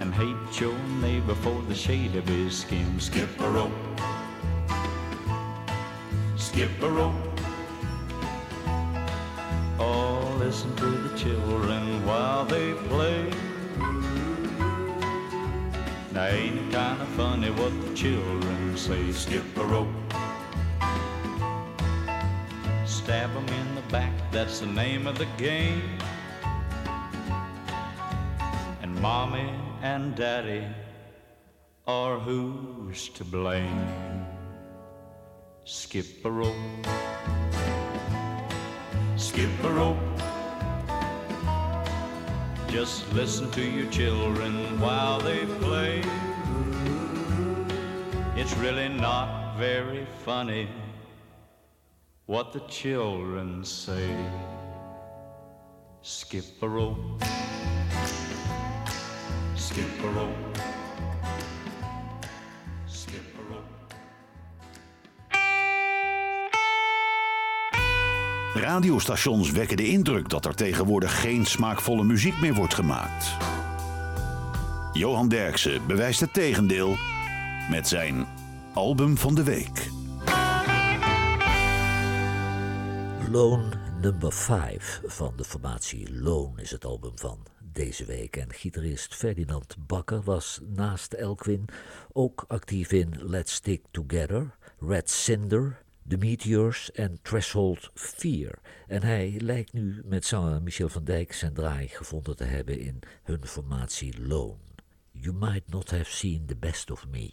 And 0.00 0.12
hate 0.12 0.60
your 0.60 0.76
neighbor 1.00 1.36
for 1.36 1.62
the 1.68 1.74
shade 1.74 2.16
of 2.16 2.26
his 2.26 2.58
skin. 2.58 2.98
Skip 2.98 3.40
a 3.40 3.48
rope. 3.48 4.00
Skip 6.36 6.82
a 6.82 6.90
rope. 6.90 7.29
Listen 10.50 10.74
to 10.74 10.90
the 11.06 11.16
children 11.16 12.04
while 12.04 12.44
they 12.44 12.74
play. 12.88 13.24
Now 16.12 16.26
ain't 16.26 16.58
it 16.58 16.72
kind 16.72 17.00
of 17.00 17.06
funny 17.10 17.50
what 17.50 17.72
the 17.80 17.94
children 17.94 18.76
say? 18.76 19.12
Skip 19.12 19.44
a 19.58 19.64
rope. 19.64 19.86
Stab 22.84 23.30
'em 23.30 23.48
in 23.60 23.68
the 23.76 23.86
back, 23.92 24.12
that's 24.32 24.58
the 24.58 24.66
name 24.66 25.06
of 25.06 25.16
the 25.18 25.28
game. 25.38 25.82
And 28.82 28.92
mommy 29.00 29.50
and 29.82 30.16
daddy 30.16 30.64
are 31.86 32.18
who's 32.18 33.08
to 33.10 33.22
blame? 33.22 33.86
Skip 35.64 36.24
a 36.24 36.30
rope 36.42 36.86
skip 39.20 39.64
a 39.64 39.70
rope. 39.70 40.09
Just 42.70 43.12
listen 43.14 43.50
to 43.50 43.62
your 43.62 43.90
children 43.90 44.78
while 44.80 45.18
they 45.18 45.44
play. 45.58 46.04
It's 48.36 48.56
really 48.58 48.88
not 48.88 49.56
very 49.58 50.06
funny 50.24 50.68
what 52.26 52.52
the 52.52 52.60
children 52.60 53.64
say. 53.64 54.16
Skip 56.02 56.44
a 56.62 56.68
rope. 56.68 57.24
Skip 59.56 60.04
a 60.04 60.08
rope. 60.10 60.69
Radiostations 68.60 69.50
wekken 69.50 69.76
de 69.76 69.88
indruk 69.88 70.28
dat 70.28 70.44
er 70.44 70.54
tegenwoordig 70.54 71.20
geen 71.20 71.46
smaakvolle 71.46 72.04
muziek 72.04 72.40
meer 72.40 72.54
wordt 72.54 72.74
gemaakt. 72.74 73.36
Johan 74.92 75.28
Derksen 75.28 75.86
bewijst 75.86 76.20
het 76.20 76.32
tegendeel 76.32 76.96
met 77.70 77.88
zijn 77.88 78.26
album 78.74 79.16
van 79.16 79.34
de 79.34 79.42
week. 79.42 79.88
Lone 83.30 83.68
Number 84.00 84.32
5 84.32 85.00
van 85.04 85.32
de 85.36 85.44
formatie 85.44 86.20
Lone 86.20 86.62
is 86.62 86.70
het 86.70 86.84
album 86.84 87.18
van 87.18 87.46
deze 87.72 88.04
week. 88.04 88.36
En 88.36 88.52
gitarist 88.52 89.14
Ferdinand 89.14 89.76
Bakker 89.86 90.22
was 90.22 90.60
naast 90.74 91.12
Elkwin 91.12 91.64
ook 92.12 92.44
actief 92.48 92.92
in 92.92 93.14
Let's 93.18 93.52
Stick 93.52 93.82
Together, 93.90 94.56
Red 94.78 95.10
Cinder, 95.10 95.82
The 96.10 96.16
Meteors 96.16 96.92
en 96.92 97.18
Threshold 97.22 97.90
4. 97.94 98.58
En 98.86 99.02
hij 99.02 99.34
lijkt 99.38 99.72
nu 99.72 100.02
met 100.04 100.24
zanger 100.24 100.62
Michel 100.62 100.88
van 100.88 101.04
Dijk 101.04 101.32
zijn 101.32 101.52
draai 101.52 101.88
gevonden 101.88 102.36
te 102.36 102.44
hebben 102.44 102.78
in 102.78 102.98
hun 103.22 103.46
formatie 103.46 104.26
Lone. 104.26 104.56
You 105.10 105.34
might 105.34 105.68
not 105.68 105.90
have 105.90 106.10
seen 106.10 106.46
the 106.46 106.56
best 106.56 106.90
of 106.90 107.06
me. 107.10 107.30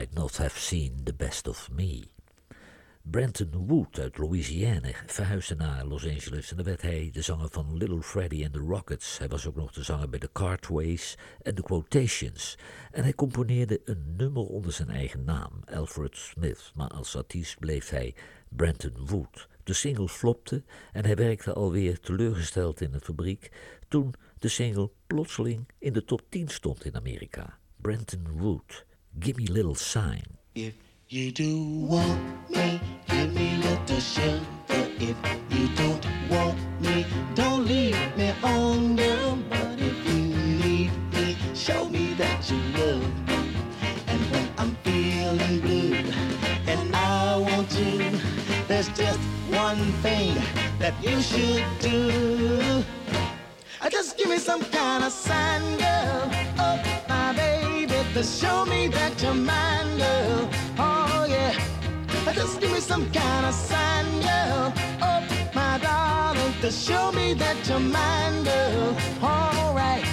Might 0.00 0.14
Not 0.14 0.36
Have 0.38 0.58
Seen 0.58 1.00
The 1.04 1.12
Best 1.12 1.48
of 1.48 1.70
Me. 1.70 2.04
Brenton 3.02 3.66
Wood 3.66 3.98
uit 3.98 4.18
Louisiana 4.18 4.92
verhuisde 5.06 5.54
naar 5.54 5.84
Los 5.84 6.06
Angeles 6.06 6.50
en 6.50 6.56
daar 6.56 6.64
werd 6.64 6.82
hij 6.82 7.10
de 7.12 7.22
zanger 7.22 7.48
van 7.50 7.76
Little 7.76 8.02
Freddie 8.02 8.44
and 8.44 8.52
the 8.52 8.58
Rockets. 8.58 9.18
Hij 9.18 9.28
was 9.28 9.46
ook 9.46 9.56
nog 9.56 9.72
de 9.72 9.82
zanger 9.82 10.08
bij 10.08 10.18
de 10.18 10.28
Cartways 10.32 11.18
en 11.42 11.54
de 11.54 11.62
Quotations. 11.62 12.58
En 12.90 13.02
hij 13.02 13.14
componeerde 13.14 13.80
een 13.84 14.14
nummer 14.16 14.42
onder 14.42 14.72
zijn 14.72 14.90
eigen 14.90 15.24
naam, 15.24 15.62
Alfred 15.64 16.16
Smith, 16.16 16.72
maar 16.74 16.88
als 16.88 17.16
artiest 17.16 17.58
bleef 17.58 17.88
hij 17.88 18.14
Brenton 18.48 19.06
Wood. 19.06 19.48
De 19.64 19.72
single 19.72 20.08
flopte 20.08 20.62
en 20.92 21.04
hij 21.04 21.16
werkte 21.16 21.52
alweer 21.52 22.00
teleurgesteld 22.00 22.80
in 22.80 22.90
de 22.90 23.00
fabriek 23.00 23.50
toen 23.88 24.14
de 24.38 24.48
single 24.48 24.90
plotseling 25.06 25.68
in 25.78 25.92
de 25.92 26.04
top 26.04 26.22
10 26.28 26.48
stond 26.48 26.84
in 26.84 26.96
Amerika. 26.96 27.58
Brenton 27.76 28.28
Wood, 28.28 28.84
Gimme 29.18 29.46
Little 29.46 29.74
Sign. 29.74 30.22
If 30.54 30.74
you 31.08 31.32
do 31.32 31.62
want 31.64 32.20
me, 32.50 32.80
give 33.08 33.34
me 33.34 33.56
little 33.56 34.00
sugar. 34.00 34.40
If 34.68 35.16
you 35.50 35.68
don't 35.74 36.06
want 36.30 36.58
me, 36.80 37.04
don't 37.34 37.66
leave 37.66 37.98
me 38.16 38.32
on 38.42 38.96
girl. 38.96 39.38
But 39.48 39.78
if 39.78 40.06
you 40.06 40.22
need 40.64 40.92
me, 41.12 41.36
show 41.54 41.88
me 41.88 42.14
that 42.14 42.50
you 42.50 42.58
love 42.78 43.26
me. 43.26 43.54
And 44.06 44.20
when 44.32 44.48
I'm 44.58 44.74
feeling 44.84 45.60
blue 45.60 45.94
and 46.66 46.94
I 46.94 47.36
want 47.36 47.70
you, 47.78 48.18
there's 48.68 48.88
just 48.88 49.18
one 49.50 49.92
thing 50.04 50.34
that 50.78 50.94
you 51.02 51.20
should 51.20 51.64
do. 51.80 52.84
Just 53.90 54.16
give 54.16 54.28
me 54.30 54.38
some 54.38 54.62
kind 54.66 55.02
of 55.02 55.12
sign, 55.12 55.60
girl. 55.78 56.30
Oh, 56.58 56.89
to 58.14 58.24
show 58.24 58.64
me 58.64 58.88
that 58.88 59.22
you're 59.22 59.34
mine, 59.34 59.98
girl. 59.98 60.48
Oh, 60.78 61.26
yeah. 61.28 61.54
Just 62.34 62.60
give 62.60 62.72
me 62.72 62.80
some 62.80 63.08
kind 63.12 63.46
of 63.46 63.54
sign, 63.54 64.04
girl. 64.20 64.72
Oh, 65.00 65.22
my 65.54 65.78
darling, 65.78 66.54
to 66.60 66.70
show 66.72 67.12
me 67.12 67.34
that 67.34 67.56
you're 67.68 67.78
mine, 67.78 68.42
girl. 68.42 68.96
All 69.22 69.74
right. 69.74 70.04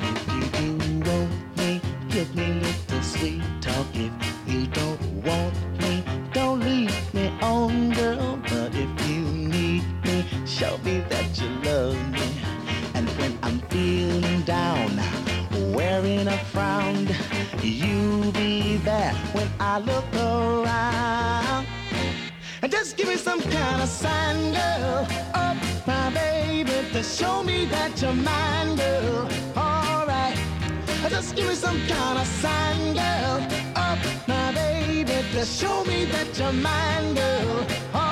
If 0.00 0.60
you 0.60 0.76
do 0.78 1.10
want 1.10 1.58
me, 1.58 1.80
give 2.08 2.34
me 2.36 2.52
little 2.54 3.02
sweet 3.02 3.42
talk. 3.60 3.86
If 3.94 4.12
you 4.46 4.66
don't 4.68 5.02
want 5.24 5.56
me, 5.80 6.04
don't 6.32 6.60
leave 6.60 7.14
me 7.14 7.32
on, 7.40 7.90
girl. 7.90 8.38
But 8.42 8.74
if 8.76 9.08
you 9.08 9.22
need 9.22 9.84
me, 10.04 10.24
show 10.46 10.78
me 10.84 11.00
that 11.08 11.40
you 11.40 11.48
love 11.64 12.12
me. 12.12 12.28
And 12.94 13.08
when 13.18 13.36
I'm 13.42 13.58
feeling 13.70 14.42
down, 14.42 15.00
a 16.32 16.38
frown, 16.46 17.06
you 17.62 18.32
be 18.32 18.78
there 18.78 19.12
when 19.34 19.48
I 19.60 19.78
look 19.80 20.08
around. 20.14 21.66
And 22.62 22.72
just 22.72 22.96
give 22.96 23.08
me 23.08 23.16
some 23.16 23.42
kind 23.42 23.82
of 23.82 23.88
sign, 23.88 24.52
girl. 24.52 25.06
Oh, 25.34 25.54
my 25.86 26.10
baby, 26.10 26.72
to 26.92 27.02
show 27.02 27.42
me 27.42 27.66
that 27.66 28.00
you're 28.00 28.14
mine, 28.14 28.76
girl. 28.76 29.28
All 29.56 30.06
right. 30.06 30.36
Just 31.10 31.36
give 31.36 31.48
me 31.48 31.54
some 31.54 31.78
kind 31.86 32.18
of 32.18 32.26
sign, 32.26 32.94
girl. 32.94 33.36
Oh, 33.76 33.96
my 34.26 34.52
baby, 34.52 35.18
to 35.34 35.44
show 35.44 35.84
me 35.84 36.06
that 36.06 36.38
you're 36.38 36.52
mine, 36.52 37.14
girl. 37.14 37.66
All 37.92 38.11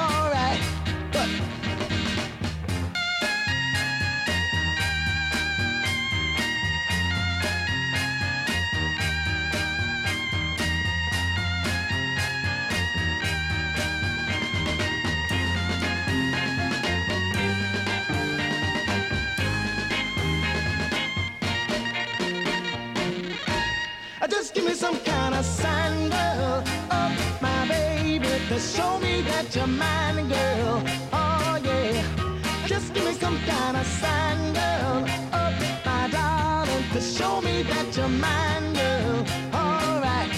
Show 28.60 28.98
me 29.00 29.22
that 29.22 29.56
you're 29.56 29.66
mine, 29.66 30.28
girl. 30.28 30.82
Oh, 31.12 31.58
yeah. 31.64 32.66
Just 32.66 32.92
give 32.94 33.04
me 33.04 33.12
some 33.12 33.38
kind 33.40 33.76
of 33.76 33.86
sign, 33.86 34.52
girl. 34.52 35.04
Oh, 35.32 35.80
my 35.86 36.08
darling, 36.10 36.84
to 36.92 37.00
show 37.00 37.40
me 37.40 37.62
that 37.62 37.96
you're 37.96 38.08
mine, 38.08 38.74
girl. 38.74 39.24
All 39.54 40.00
right. 40.00 40.30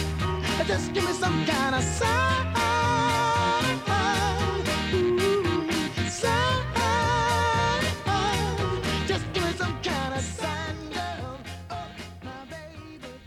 Just 0.67 0.93
give 0.95 1.05
me 1.05 1.13
some 1.13 1.45
kind 1.45 1.75
of 1.75 1.83
sign. 1.83 2.33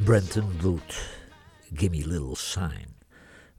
Brenton 0.05 0.57
Wood, 0.61 0.83
Gimme 1.73 2.03
Little 2.03 2.35
Sign. 2.35 2.94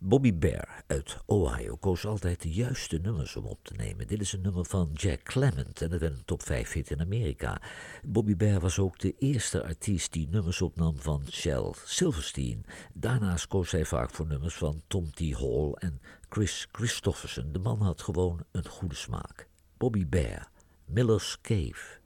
Bobby 0.09 0.35
Bear 0.35 0.85
uit 0.87 1.17
Ohio 1.25 1.77
koos 1.77 2.07
altijd 2.07 2.43
de 2.43 2.51
juiste 2.53 2.99
nummers 2.99 3.37
om 3.37 3.45
op 3.45 3.65
te 3.65 3.75
nemen. 3.77 4.07
Dit 4.07 4.21
is 4.21 4.33
een 4.33 4.41
nummer 4.41 4.65
van 4.65 4.91
Jack 4.95 5.23
Clement 5.23 5.83
en 5.83 5.91
het 5.91 6.01
werd 6.01 6.13
een 6.13 6.25
top 6.25 6.43
5 6.43 6.73
hit 6.73 6.91
in 6.91 7.01
Amerika. 7.01 7.61
Bobby 8.05 8.37
Bear 8.37 8.61
was 8.61 8.79
ook 8.79 8.99
de 8.99 9.15
eerste 9.19 9.65
artiest 9.65 10.13
die 10.13 10.29
nummers 10.29 10.63
opnam 10.63 10.99
van 10.99 11.23
Shel 11.31 11.75
Silverstein. 11.85 12.65
Daarnaast 12.93 13.47
koos 13.47 13.71
hij 13.71 13.85
vaak 13.85 14.11
voor 14.11 14.27
nummers 14.27 14.55
van 14.55 14.83
Tom 14.87 15.11
T. 15.11 15.21
Hall 15.21 15.73
en 15.73 16.01
Chris 16.29 16.69
Christofferson. 16.73 17.53
De 17.53 17.59
man 17.59 17.81
had 17.81 18.03
gewoon 18.03 18.45
een 18.53 18.69
goede 18.69 18.95
smaak. 18.95 19.49
Bobby 19.77 20.07
Bear, 20.09 20.51
Miller's 20.85 21.39
Cave. 21.41 21.99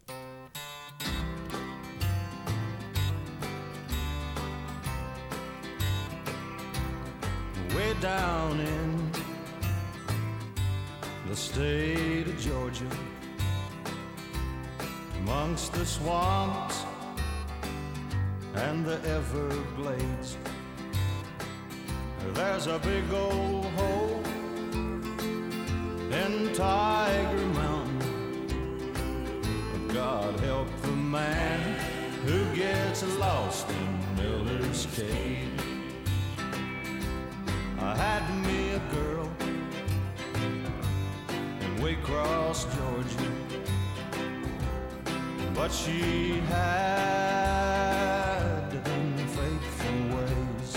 Way 7.75 7.95
down 8.01 8.59
in 8.59 9.11
the 11.29 11.37
state 11.37 12.27
of 12.27 12.39
Georgia, 12.41 12.87
amongst 15.19 15.73
the 15.73 15.87
swamps 15.87 16.85
and 18.55 18.85
the 18.85 19.01
Everglades. 19.09 20.37
There's 22.35 22.67
a 22.67 22.79
big 22.81 23.13
old 23.13 23.67
hole 23.77 24.23
in 26.13 26.53
Tiger 26.55 27.47
Mountain. 27.47 28.01
But 29.73 29.95
God 29.95 30.41
help 30.41 30.69
the 30.83 30.89
man 30.89 31.61
who 32.25 32.45
gets 32.57 33.03
lost 33.19 33.69
in 33.71 34.17
Miller's 34.17 34.87
Cave. 34.95 35.60
I 37.83 37.97
had 37.97 38.25
me 38.47 38.73
a 38.73 38.79
girl. 38.95 39.29
In 41.65 41.77
Waycross, 41.83 42.67
Georgia, 42.77 43.33
but 45.55 45.73
she 45.73 46.41
had 46.41 47.61
unfaithful 48.85 49.99
ways. 50.15 50.73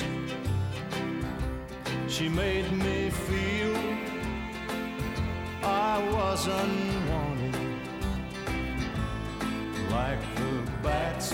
She 2.08 2.30
made 2.30 2.72
me 2.72 3.10
feel 3.10 3.76
I 5.62 6.02
was 6.10 6.48
unwanted, 6.48 7.56
like 9.92 10.22
the 10.36 10.72
bats 10.82 11.34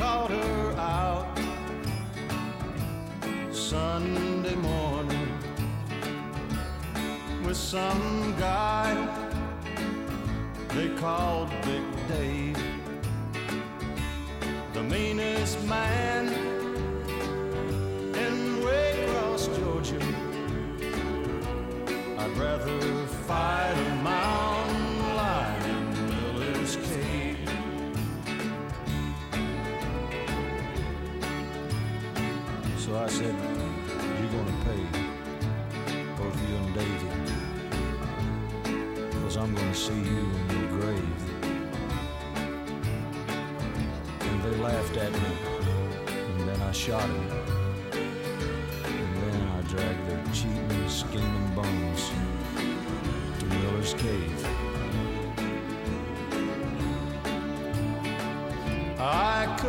caught 0.00 0.30
her 0.30 0.72
out 0.78 1.38
Sunday 3.52 4.54
morning 4.54 5.28
with 7.44 7.56
some 7.56 8.34
guy 8.38 8.88
they 10.70 10.88
called 10.96 11.50
Big 11.66 11.84
Dave, 12.08 12.56
the 14.72 14.82
meanest 14.84 15.62
man 15.64 16.28
in 18.24 18.34
Waycross, 18.64 19.44
Georgia. 19.58 20.00
I'd 22.18 22.34
rather 22.38 23.06
fight 23.28 23.59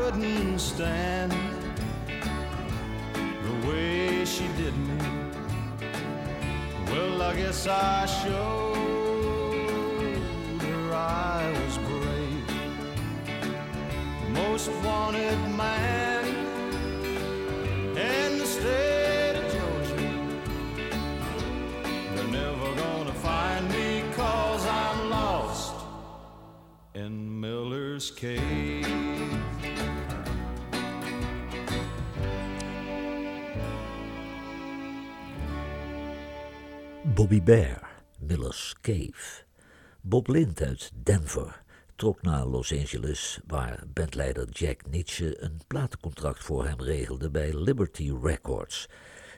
couldn't 0.04 0.58
stand 0.58 1.32
the 3.46 3.68
way 3.68 4.26
she 4.26 4.48
did 4.58 4.76
me. 4.76 4.98
Well, 6.88 7.22
I 7.22 7.36
guess 7.36 7.68
I 7.68 8.08
showed 8.08 8.76
her 10.64 10.94
I 10.96 11.54
was 11.66 11.78
brave. 11.90 12.50
Most 14.30 14.72
wanted 14.84 15.38
man 15.56 16.26
in 17.96 18.40
the 18.40 18.48
state 18.58 19.36
of 19.42 19.46
Georgia. 19.56 19.98
They're 22.16 22.34
never 22.42 22.70
gonna 22.84 23.14
find 23.14 23.70
me 23.70 24.04
cause 24.16 24.66
I'm 24.66 25.12
lost 25.12 25.76
in 26.96 27.40
Miller's 27.40 28.10
Cave. 28.10 28.51
Bobby 37.22 37.42
Bear, 37.42 37.90
Miller's 38.20 38.76
Cave. 38.82 39.44
Bob 40.02 40.28
Lind 40.28 40.62
uit 40.62 40.92
Denver 41.04 41.62
trok 41.96 42.22
naar 42.22 42.46
Los 42.46 42.72
Angeles, 42.72 43.40
waar 43.48 43.84
bandleider 43.94 44.50
Jack 44.50 44.90
Nietzsche 44.90 45.42
een 45.42 45.60
platencontract 45.68 46.44
voor 46.44 46.66
hem 46.66 46.82
regelde 46.82 47.30
bij 47.30 47.54
Liberty 47.54 48.12
Records. 48.22 48.90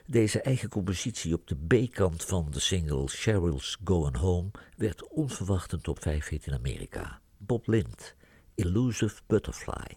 Deze 0.06 0.40
eigen 0.40 0.68
compositie 0.68 1.34
op 1.34 1.46
de 1.46 1.56
B-kant 1.56 2.24
van 2.24 2.46
de 2.50 2.60
single 2.60 3.06
Cheryl's 3.06 3.78
Going 3.84 4.16
Home 4.16 4.50
werd 4.76 5.08
onverwacht 5.08 5.72
een 5.72 5.80
top 5.80 6.02
5 6.02 6.28
hit 6.28 6.46
in 6.46 6.54
Amerika. 6.54 7.20
Bob 7.38 7.66
Lind, 7.66 8.14
Elusive 8.54 9.20
Butterfly. 9.26 9.96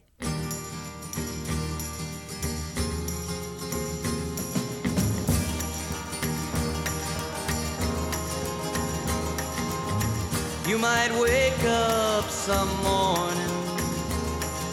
You 10.67 10.77
might 10.77 11.17
wake 11.17 11.63
up 11.63 12.29
some 12.29 12.67
morning 12.83 13.47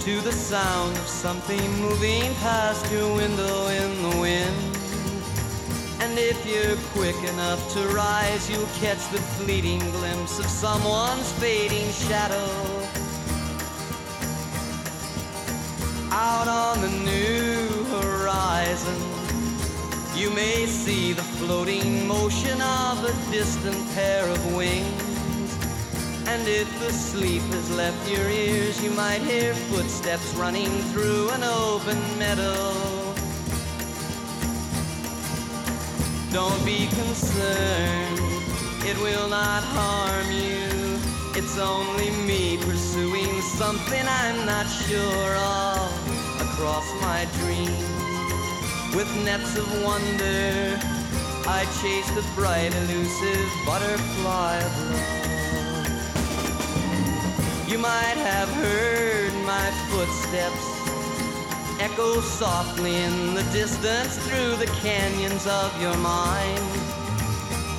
to 0.00 0.20
the 0.22 0.32
sound 0.32 0.96
of 0.96 1.06
something 1.06 1.70
moving 1.80 2.34
past 2.42 2.90
your 2.90 3.14
window 3.14 3.68
in 3.68 4.02
the 4.02 4.16
wind. 4.18 4.76
And 6.00 6.18
if 6.18 6.44
you're 6.44 6.76
quick 6.94 7.16
enough 7.32 7.72
to 7.74 7.86
rise, 7.94 8.50
you'll 8.50 8.74
catch 8.80 9.08
the 9.12 9.20
fleeting 9.36 9.78
glimpse 9.92 10.40
of 10.40 10.46
someone's 10.46 11.30
fading 11.34 11.88
shadow. 11.92 12.50
Out 16.10 16.48
on 16.48 16.80
the 16.80 16.90
new 16.90 17.84
horizon, 17.94 19.00
you 20.16 20.30
may 20.30 20.66
see 20.66 21.12
the 21.12 21.22
floating 21.38 22.04
motion 22.08 22.60
of 22.60 23.04
a 23.04 23.30
distant 23.30 23.78
pair 23.94 24.28
of 24.28 24.56
wings. 24.56 25.03
And 26.26 26.48
if 26.48 26.68
the 26.80 26.92
sleep 26.92 27.42
has 27.42 27.70
left 27.76 28.10
your 28.10 28.28
ears, 28.28 28.82
you 28.82 28.90
might 28.92 29.20
hear 29.20 29.54
footsteps 29.70 30.34
running 30.34 30.70
through 30.92 31.30
an 31.30 31.44
open 31.44 31.98
meadow. 32.18 32.72
Don't 36.32 36.64
be 36.64 36.88
concerned, 36.88 38.18
it 38.84 38.96
will 39.00 39.28
not 39.28 39.62
harm 39.62 40.30
you. 40.32 40.98
It's 41.36 41.58
only 41.58 42.10
me 42.26 42.56
pursuing 42.56 43.40
something 43.42 44.04
I'm 44.06 44.46
not 44.46 44.66
sure 44.66 45.36
of 45.36 46.40
across 46.40 46.86
my 47.00 47.26
dreams. 47.38 47.94
With 48.96 49.08
nets 49.24 49.56
of 49.56 49.66
wonder, 49.82 50.78
I 51.46 51.66
chase 51.82 52.10
the 52.12 52.24
bright, 52.34 52.74
elusive 52.74 53.48
butterfly 53.66 54.56
of 54.56 54.90
love. 54.90 55.33
You 57.74 57.80
might 57.80 58.16
have 58.16 58.48
heard 58.50 59.34
my 59.44 59.68
footsteps 59.90 60.64
echo 61.80 62.20
softly 62.20 62.94
in 62.94 63.34
the 63.34 63.42
distance 63.50 64.16
through 64.28 64.54
the 64.64 64.70
canyons 64.80 65.44
of 65.48 65.82
your 65.82 65.96
mind. 65.96 66.62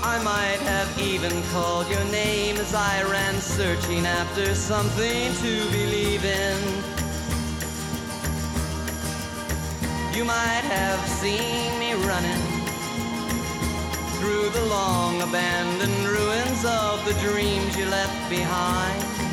I 0.04 0.20
might 0.22 0.60
have 0.68 1.00
even 1.00 1.32
called 1.44 1.88
your 1.88 2.04
name 2.12 2.58
as 2.58 2.76
I 2.76 3.04
ran 3.04 3.40
searching 3.40 4.06
after 4.06 4.54
something 4.54 5.34
to 5.36 5.72
believe 5.72 6.26
in. 6.26 6.60
You 10.14 10.26
might 10.26 10.66
have 10.76 11.08
seen 11.08 11.80
me 11.80 11.94
running 12.04 12.44
through 14.20 14.50
the 14.50 14.66
long 14.66 15.22
abandoned 15.22 16.06
ruins 16.06 16.66
of 16.66 17.06
the 17.06 17.14
dreams 17.24 17.78
you 17.78 17.86
left 17.86 18.30
behind. 18.30 19.25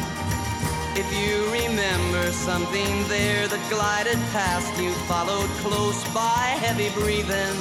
If 0.94 1.10
you 1.16 1.50
remember 1.50 2.30
something 2.32 3.08
there 3.08 3.48
that 3.48 3.70
glided 3.70 4.18
past 4.28 4.78
you, 4.78 4.92
followed 5.08 5.48
close 5.64 6.04
by, 6.12 6.52
heavy 6.60 6.90
breathing. 6.92 7.56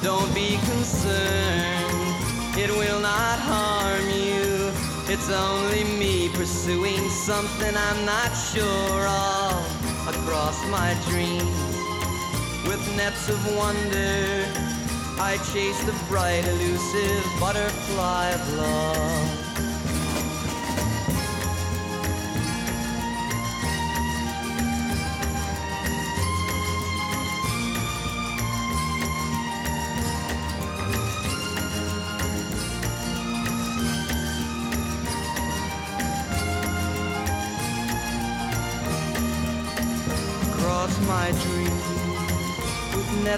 Don't 0.00 0.32
be 0.32 0.54
concerned, 0.70 2.14
it 2.56 2.70
will 2.70 3.00
not 3.00 3.40
harm 3.40 4.06
you. 4.08 4.70
It's 5.12 5.28
only 5.30 5.82
me 5.98 6.28
pursuing 6.28 7.10
something 7.10 7.74
I'm 7.76 8.04
not 8.06 8.30
sure 8.54 9.06
of 9.08 9.66
across 10.06 10.64
my 10.70 10.94
dreams. 11.10 11.58
With 12.68 12.80
nets 12.96 13.28
of 13.28 13.56
wonder, 13.56 14.46
I 15.18 15.38
chase 15.52 15.82
the 15.82 15.94
bright, 16.08 16.46
elusive 16.46 17.24
butterfly 17.40 18.30
of 18.30 18.54
love. 18.54 19.41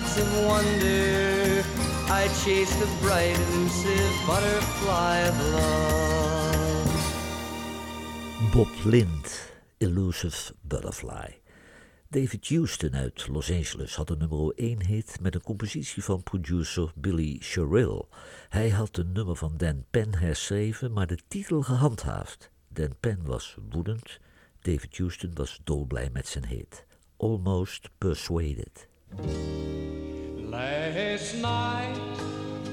Of 0.03 0.47
wonder, 0.47 1.63
I 2.11 2.29
chase 2.43 2.75
the 2.79 2.89
bright, 3.01 3.39
butterfly 4.27 5.29
of 5.29 5.37
love. 5.53 6.75
Bob 8.53 8.85
Lind, 8.85 9.53
Elusive 9.79 10.55
Butterfly. 10.63 11.41
David 12.09 12.49
Houston 12.49 12.95
uit 12.95 13.29
Los 13.29 13.51
Angeles 13.51 13.95
had 13.95 14.11
een 14.11 14.19
nummer 14.19 14.53
1 14.55 14.87
hit 14.87 15.19
met 15.21 15.35
een 15.35 15.43
compositie 15.43 16.05
van 16.05 16.23
producer 16.23 16.93
Billy 16.95 17.39
Sherrill. 17.43 18.03
Hij 18.49 18.71
had 18.71 18.97
een 18.97 19.13
nummer 19.13 19.37
van 19.37 19.57
Dan 19.57 19.85
Penn 19.91 20.15
herschreven, 20.15 20.93
maar 20.93 21.07
de 21.07 21.19
titel 21.29 21.63
gehandhaafd. 21.63 22.51
Dan 22.69 22.95
Penn 23.01 23.23
was 23.25 23.57
woedend, 23.71 24.21
David 24.61 24.97
Houston 24.97 25.31
was 25.35 25.61
dolblij 25.65 26.11
met 26.13 26.27
zijn 26.27 26.47
hit. 26.47 26.87
Almost 27.17 27.91
Persuaded. 27.99 28.89
Last 30.51 31.35
night, 31.37 31.99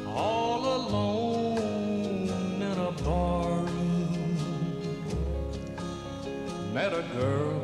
all 0.08 0.66
alone 0.76 2.30
in 2.62 2.78
a 2.78 2.92
barroom, 3.04 4.38
met 6.74 6.94
a 6.94 7.04
girl 7.14 7.62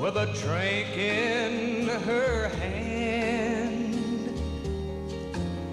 with 0.00 0.16
a 0.16 0.26
drink 0.40 0.96
in 0.96 1.88
her 1.88 2.48
hand. 2.48 3.94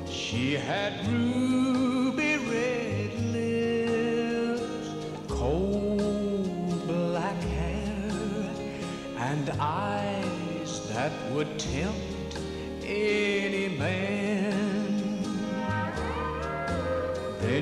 She 0.09 0.53
had 0.53 1.05
ruby 1.07 2.38
red 2.38 3.13
lips, 3.34 4.89
cold 5.27 6.88
black 6.88 7.41
hair, 7.41 8.11
and 9.17 9.49
eyes 9.59 10.82
that 10.93 11.11
would 11.32 11.59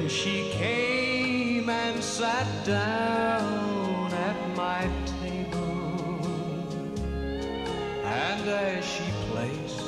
She 0.08 0.50
came 0.52 1.70
and 1.70 2.02
sat 2.02 2.48
down 2.66 4.14
at 4.14 4.56
my 4.56 4.90
table, 5.20 6.26
and 8.06 8.48
as 8.50 8.86
she 8.86 9.04
placed 9.30 9.82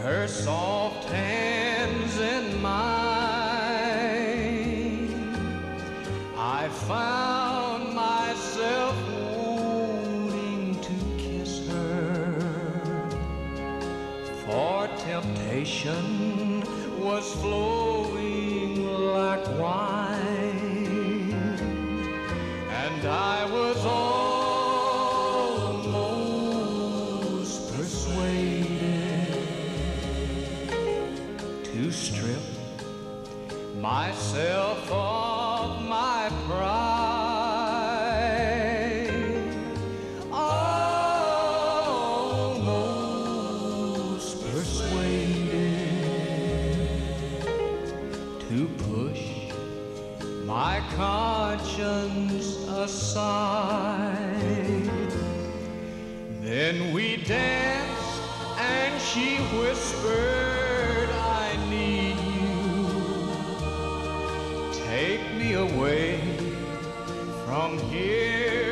her 0.00 0.28
soft 0.28 1.08
hands 1.08 2.18
in 2.20 2.60
mine, 2.60 2.74
I 6.36 6.68
found 6.68 7.94
myself 7.94 8.94
wanting 9.08 10.78
to 10.82 10.92
kiss 11.16 11.66
her 11.68 12.38
for 14.44 14.86
temptation 14.98 16.43
to 31.74 31.90
strip 31.90 32.40
myself 33.80 34.88
of 34.92 35.82
my 35.82 36.30
pride. 36.46 36.70
Almost 40.30 40.70
persuaded 44.44 45.88
to 48.48 48.68
push 48.84 49.24
my 50.44 50.80
conscience 50.94 52.46
aside. 52.68 54.12
Then 56.40 56.92
we 56.94 57.16
danced, 57.16 58.20
and 58.60 59.02
she 59.02 59.38
whispered, 59.58 60.63
away 65.64 66.20
from 67.46 67.78
here 67.90 68.63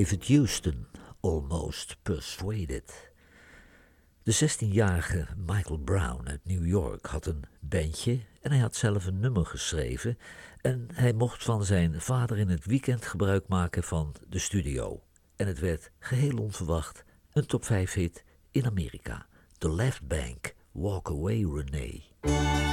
David 0.00 0.28
Houston, 0.28 0.86
Almost 1.20 1.96
Persuaded. 2.02 3.12
De 4.22 4.34
16-jarige 4.34 5.26
Michael 5.46 5.78
Brown 5.78 6.28
uit 6.28 6.40
New 6.44 6.66
York 6.66 7.06
had 7.06 7.26
een 7.26 7.44
bandje 7.60 8.20
en 8.40 8.50
hij 8.50 8.60
had 8.60 8.76
zelf 8.76 9.06
een 9.06 9.20
nummer 9.20 9.46
geschreven 9.46 10.18
en 10.60 10.88
hij 10.92 11.12
mocht 11.12 11.44
van 11.44 11.64
zijn 11.64 12.00
vader 12.00 12.38
in 12.38 12.48
het 12.48 12.64
weekend 12.64 13.06
gebruik 13.06 13.48
maken 13.48 13.82
van 13.82 14.14
de 14.28 14.38
studio. 14.38 15.02
En 15.36 15.46
het 15.46 15.58
werd 15.58 15.90
geheel 15.98 16.38
onverwacht 16.38 17.04
een 17.32 17.46
top 17.46 17.64
5 17.64 17.92
hit 17.92 18.24
in 18.50 18.66
Amerika. 18.66 19.26
The 19.58 19.72
Left 19.72 20.06
Bank, 20.06 20.54
Walk 20.72 21.08
Away 21.08 21.44
Renee. 21.44 22.69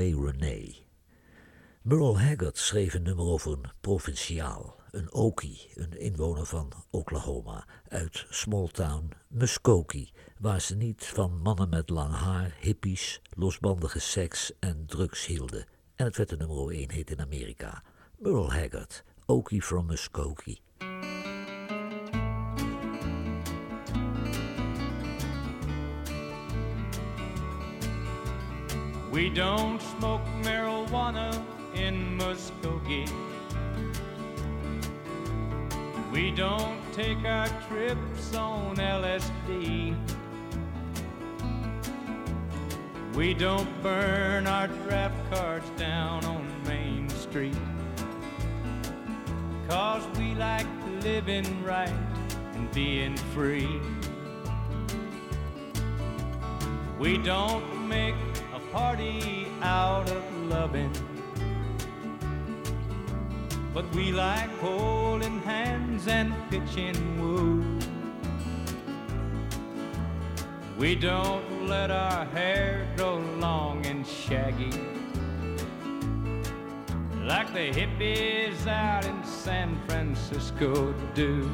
Away. 0.00 0.86
Merle 1.82 2.18
Haggard 2.18 2.58
schreef 2.58 2.94
een 2.94 3.02
nummer 3.02 3.24
over 3.24 3.52
een 3.52 3.70
provinciaal, 3.80 4.76
een 4.90 5.12
Okie, 5.12 5.70
een 5.74 5.98
inwoner 5.98 6.46
van 6.46 6.72
Oklahoma, 6.90 7.66
uit 7.88 8.26
smalltown 8.30 9.12
Muskogee, 9.28 10.12
waar 10.38 10.60
ze 10.60 10.76
niet 10.76 11.06
van 11.06 11.40
mannen 11.42 11.68
met 11.68 11.90
lang 11.90 12.14
haar, 12.14 12.56
hippies, 12.60 13.20
losbandige 13.30 13.98
seks 13.98 14.52
en 14.58 14.84
drugs 14.86 15.26
hielden. 15.26 15.66
En 15.94 16.04
het 16.04 16.16
werd 16.16 16.28
de 16.28 16.36
nummer 16.36 16.70
1 16.70 16.90
hit 16.90 17.10
in 17.10 17.20
Amerika. 17.20 17.82
Merle 18.18 18.50
Haggard, 18.50 19.04
Okie 19.26 19.62
from 19.62 19.86
Muskogee. 19.86 20.60
We 29.10 29.28
don't 29.28 29.82
smoke 29.82 30.24
marijuana 30.42 31.42
in 31.74 32.16
Muskogee. 32.16 33.10
We 36.12 36.30
don't 36.30 36.80
take 36.92 37.24
our 37.24 37.48
trips 37.68 38.36
on 38.36 38.76
LSD. 38.76 39.96
We 43.14 43.34
don't 43.34 43.82
burn 43.82 44.46
our 44.46 44.68
draft 44.68 45.32
cards 45.32 45.68
down 45.70 46.24
on 46.24 46.46
Main 46.64 47.08
Street. 47.08 47.56
Cause 49.68 50.04
we 50.16 50.34
like 50.36 50.66
living 51.02 51.64
right 51.64 51.92
and 52.54 52.70
being 52.72 53.16
free. 53.34 53.80
We 57.00 57.18
don't 57.18 57.88
make 57.88 58.14
party 58.72 59.48
out 59.62 60.08
of 60.10 60.22
loving. 60.48 60.92
But 63.74 63.92
we 63.94 64.12
like 64.12 64.50
holding 64.58 65.40
hands 65.42 66.06
and 66.08 66.32
pitching 66.50 67.20
woo. 67.20 67.64
We 70.78 70.94
don't 70.94 71.66
let 71.66 71.90
our 71.90 72.24
hair 72.26 72.88
grow 72.96 73.18
long 73.38 73.84
and 73.86 74.06
shaggy. 74.06 74.72
Like 77.24 77.52
the 77.52 77.70
hippies 77.70 78.66
out 78.66 79.04
in 79.04 79.24
San 79.24 79.78
Francisco 79.86 80.92
do. 81.14 81.48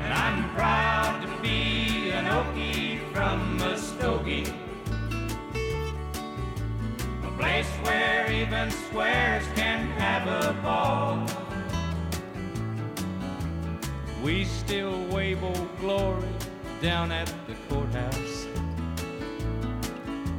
And 0.00 0.14
I'm 0.14 0.48
proud 0.54 1.20
to 1.22 1.42
be 1.42 1.87
Okie 2.28 3.00
from 3.12 3.58
Muskogee. 3.58 4.52
A 7.24 7.30
place 7.38 7.70
where 7.84 8.30
even 8.30 8.70
squares 8.70 9.44
can 9.54 9.86
have 9.98 10.26
a 10.26 10.52
ball. 10.62 11.26
We 14.22 14.44
still 14.44 15.06
wave 15.06 15.42
old 15.42 15.70
glory 15.80 16.28
down 16.82 17.12
at 17.12 17.32
the 17.46 17.54
courthouse. 17.68 18.46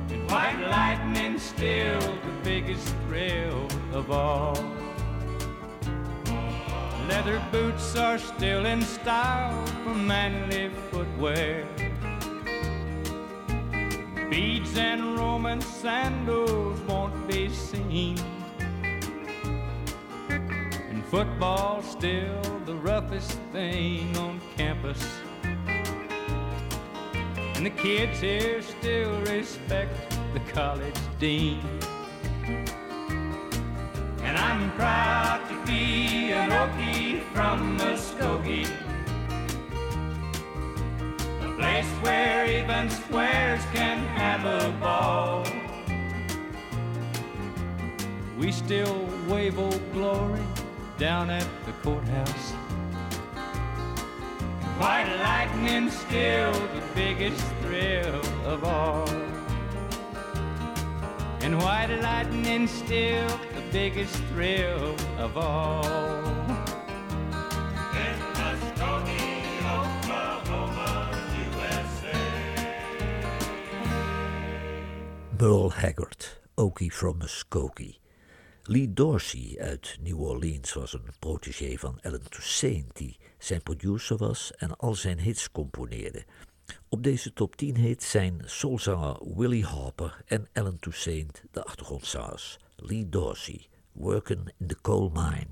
And 0.09 0.29
white 0.29 0.61
lightning 0.69 1.39
still 1.39 1.99
the 1.99 2.35
biggest 2.43 2.87
thrill 3.07 3.67
of 3.93 4.11
all. 4.11 4.57
Leather 7.09 7.41
boots 7.51 7.95
are 7.95 8.19
still 8.19 8.67
in 8.67 8.83
style 8.83 9.65
for 9.83 9.95
manly 9.95 10.69
footwear. 10.91 11.65
Beads 14.39 14.77
and 14.77 15.17
Roman 15.17 15.59
sandals 15.59 16.79
won't 16.87 17.27
be 17.27 17.49
seen. 17.49 18.17
And 20.89 21.03
football's 21.07 21.85
still 21.91 22.41
the 22.65 22.75
roughest 22.75 23.37
thing 23.51 24.15
on 24.15 24.39
campus. 24.55 25.03
And 27.53 27.65
the 27.65 27.69
kids 27.71 28.21
here 28.21 28.61
still 28.61 29.19
respect 29.23 29.91
the 30.33 30.39
college 30.53 30.95
dean. 31.19 31.59
And 34.21 34.37
I'm 34.37 34.71
proud 34.77 35.45
to 35.49 35.55
be 35.69 36.31
an 36.31 36.51
Okie 36.51 37.23
from 37.33 37.77
Muskogee. 37.77 38.71
Place 41.79 42.03
where 42.03 42.45
even 42.45 42.89
squares 42.89 43.63
can 43.71 43.99
have 44.07 44.43
a 44.43 44.69
ball. 44.79 45.45
We 48.37 48.51
still 48.51 49.07
wave 49.29 49.57
old 49.57 49.81
glory 49.93 50.43
down 50.97 51.29
at 51.29 51.47
the 51.65 51.71
courthouse. 51.81 52.51
White 54.77 55.09
lightning 55.23 55.89
still 55.89 56.51
the 56.51 56.83
biggest 56.95 57.45
thrill 57.61 58.21
of 58.43 58.65
all. 58.65 59.07
And 61.39 61.57
white 61.63 61.97
lightning 62.01 62.67
still 62.67 63.29
the 63.55 63.63
biggest 63.71 64.15
thrill 64.33 64.97
of 65.17 65.37
all. 65.37 66.38
Merle 75.39 75.71
Haggard, 75.71 76.41
Okie 76.55 76.91
from 76.91 77.17
Muskogee. 77.17 77.99
Lee 78.63 78.93
Dorsey 78.93 79.55
uit 79.59 79.97
New 80.01 80.21
Orleans 80.21 80.73
was 80.73 80.93
een 80.93 81.13
protégé 81.19 81.77
van 81.77 81.99
Alan 82.01 82.29
Toussaint, 82.29 82.95
die 82.95 83.17
zijn 83.37 83.63
producer 83.63 84.17
was 84.17 84.51
en 84.57 84.77
al 84.77 84.95
zijn 84.95 85.19
hits 85.19 85.51
componeerde. 85.51 86.25
Op 86.89 87.03
deze 87.03 87.33
top 87.33 87.55
10 87.55 87.75
hits 87.75 88.09
zijn 88.09 88.41
soulzanger 88.45 89.35
Willie 89.35 89.65
Harper 89.65 90.21
en 90.25 90.47
Alan 90.53 90.79
Toussaint 90.79 91.43
de 91.51 91.63
achtergrondzangers. 91.63 92.57
Lee 92.75 93.09
Dorsey, 93.09 93.67
Workin' 93.91 94.53
in 94.57 94.67
the 94.67 94.77
Coal 94.81 95.09
Mine. 95.13 95.47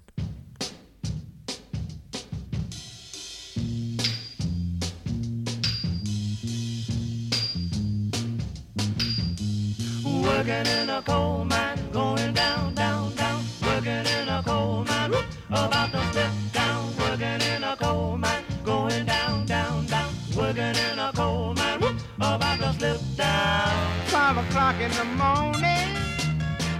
Working 10.48 10.72
in 10.80 10.90
a 10.90 11.02
coal 11.02 11.44
mine, 11.44 11.78
going 11.92 12.34
down, 12.34 12.74
down, 12.74 13.14
down. 13.16 13.44
Working 13.64 14.06
in 14.06 14.30
a 14.30 14.42
coal 14.46 14.86
mine, 14.86 15.14
about 15.50 15.92
to 15.92 16.02
slip 16.14 16.32
down. 16.54 16.96
Working 16.96 17.42
in 17.52 17.64
a 17.66 17.76
coal 17.76 18.18
mine, 18.18 18.46
going 18.64 19.06
down, 19.06 19.46
down, 19.46 19.86
down. 19.88 20.10
Working 20.38 20.74
in 20.90 21.00
a 21.00 21.12
coal 21.14 21.54
mine, 21.54 22.00
about 22.16 22.60
to 22.60 22.74
slip 22.80 23.02
down. 23.18 24.06
Five 24.06 24.38
o'clock 24.38 24.76
in 24.80 24.92
the 24.92 25.04
morning, 25.04 25.90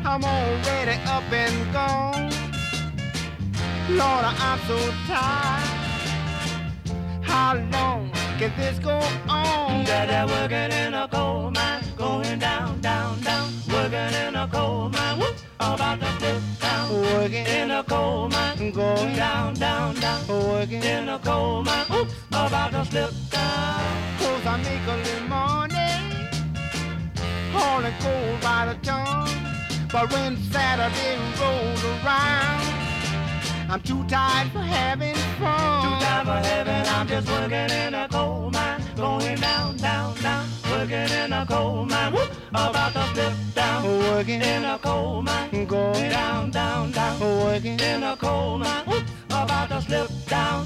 I'm 0.06 0.24
already 0.24 0.98
up 1.04 1.30
and 1.30 1.74
gone. 1.74 2.32
Lord, 3.90 4.24
I'm 4.24 4.60
so 4.62 4.78
tired. 5.08 5.68
How 7.22 7.56
long 7.74 7.97
can 8.38 8.52
this 8.56 8.78
go 8.80 9.00
on? 9.28 9.84
Dada 9.86 10.32
working 10.32 10.72
in 10.72 10.94
a 10.94 11.08
coal 11.08 11.50
mine, 11.52 11.84
going 11.98 12.40
down, 12.40 12.80
down, 12.82 13.20
down. 13.22 13.52
Working 13.68 14.14
in 14.14 14.36
a 14.36 14.48
coal 14.48 14.90
mine, 14.90 15.20
whoop, 15.20 15.36
about 15.60 16.00
to 16.00 16.12
slip 16.20 16.44
down. 16.62 16.92
Working 16.92 17.46
In 17.48 17.72
a 17.72 17.84
coal 17.84 18.30
mine, 18.30 18.72
going 18.72 19.16
down, 19.16 19.56
down, 19.56 19.96
down. 19.96 20.28
working. 20.28 20.84
In 20.84 21.10
a 21.10 21.20
coal 21.20 21.64
mine, 21.64 21.86
oops, 21.92 22.14
about 22.30 22.72
to 22.72 22.86
slip 22.86 23.12
down. 23.32 24.20
Cause 24.20 24.46
I 24.46 24.58
make 24.58 24.88
a 24.88 24.98
little 25.06 25.28
money, 25.28 26.30
hauling 27.54 27.94
coal 28.00 28.38
by 28.42 28.66
the 28.68 28.76
ton. 28.86 29.30
But 29.92 30.12
when 30.14 30.38
Saturday 30.52 31.18
rolls 31.40 31.84
around, 31.84 32.87
I'm 33.70 33.82
too 33.82 34.02
tired 34.08 34.50
for 34.52 34.60
having 34.60 35.16
fun. 35.40 36.00
Too 36.00 36.06
time 36.06 36.26
for 36.26 36.48
heaven, 36.48 36.86
I'm 36.88 37.06
just 37.06 37.28
working 37.30 37.70
in 37.70 37.94
a 37.94 38.08
coal 38.08 38.50
mine, 38.50 38.82
going 38.96 39.36
down, 39.36 39.76
down, 39.76 40.16
down. 40.22 40.48
Working 40.72 41.10
in 41.10 41.34
a 41.34 41.46
coal 41.46 41.86
mine, 41.86 42.14
whoop, 42.14 42.32
about 42.52 42.94
to 42.94 43.06
slip 43.14 43.34
down. 43.54 43.84
Working 43.84 44.42
In 44.42 44.64
a 44.64 44.80
coal 44.80 45.22
mine, 45.22 45.66
going 45.66 46.10
down, 46.10 46.52
down, 46.52 46.92
down. 46.92 47.20
working. 47.20 47.78
In 47.80 48.04
a 48.04 48.16
coal 48.16 48.58
mine, 48.58 48.86
whoop, 48.86 49.04
about 49.28 49.68
to 49.70 49.82
slip 49.82 50.10
down. 50.28 50.66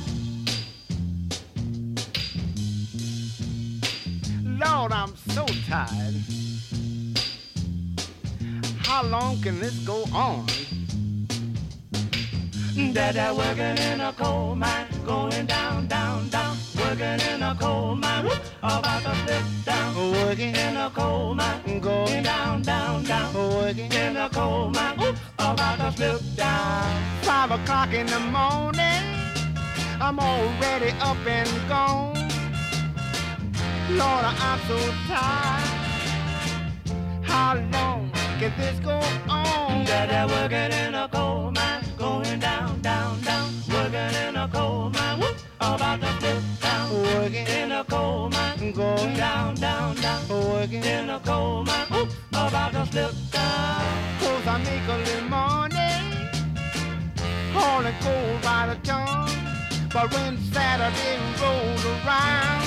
Lord, 4.43 4.91
I'm 4.91 5.15
so 5.29 5.45
tired. 5.67 6.15
How 8.83 9.03
long 9.03 9.41
can 9.41 9.59
this 9.59 9.79
go 9.87 10.03
on? 10.13 10.45
Dada 12.73 13.33
working 13.35 13.77
in 13.77 13.99
a 13.99 14.13
coal 14.13 14.55
mine, 14.55 14.87
going 15.05 15.45
down, 15.45 15.87
down, 15.87 16.29
down. 16.29 16.55
Working 16.77 17.19
in 17.29 17.43
a 17.43 17.53
coal 17.59 17.95
mine, 17.95 18.23
whoop, 18.23 18.39
about 18.63 19.03
to 19.03 19.13
flip 19.25 19.43
down. 19.65 20.11
Working 20.13 20.55
in 20.55 20.77
a 20.77 20.89
coal 20.89 21.35
mine, 21.35 21.81
going 21.81 22.23
down, 22.23 22.61
down, 22.61 23.03
down. 23.03 23.33
Working 23.33 23.91
in 23.91 24.15
a 24.15 24.29
coal 24.29 24.69
mine, 24.69 24.97
whoop, 24.97 25.17
about 25.37 25.79
to 25.79 25.91
flip 25.91 26.21
down. 26.37 27.03
Five 27.23 27.51
o'clock 27.51 27.93
in 27.93 28.05
the 28.07 28.19
morning, 28.21 29.03
I'm 29.99 30.17
already 30.17 30.91
up 31.01 31.17
and 31.27 31.49
gone. 31.67 32.15
Lord, 33.89 34.25
I'm 34.25 34.59
so 34.69 34.79
tired. 35.07 35.67
How 37.21 37.55
long 37.73 38.11
can 38.39 38.53
this 38.57 38.79
go 38.79 39.01
on? 39.29 39.83
Dada 39.85 40.25
working 40.33 40.71
in 40.87 40.95
a 40.95 41.09
coal 41.09 41.51
mine, 41.51 41.80
Working 47.21 47.45
in 47.45 47.71
a 47.71 47.83
coal 47.83 48.31
mine, 48.31 48.71
going 48.71 49.15
down, 49.15 49.53
down, 49.53 49.95
down. 49.97 50.27
Working 50.27 50.83
in 50.83 51.07
a 51.07 51.19
coal 51.19 51.63
mine, 51.63 51.85
whoop, 51.91 52.09
about 52.31 52.71
to 52.71 52.83
slip 52.87 53.13
down. 53.29 53.85
Cause 54.19 54.47
I 54.47 54.57
make 54.57 54.87
a 54.89 54.97
little 54.97 55.29
money, 55.29 55.91
hauling 57.53 57.93
coal 58.01 58.39
by 58.41 58.73
the 58.73 58.75
ton. 58.81 59.29
But 59.93 60.11
when 60.15 60.35
Saturday 60.51 61.19
rolls 61.39 61.85
around, 61.85 62.65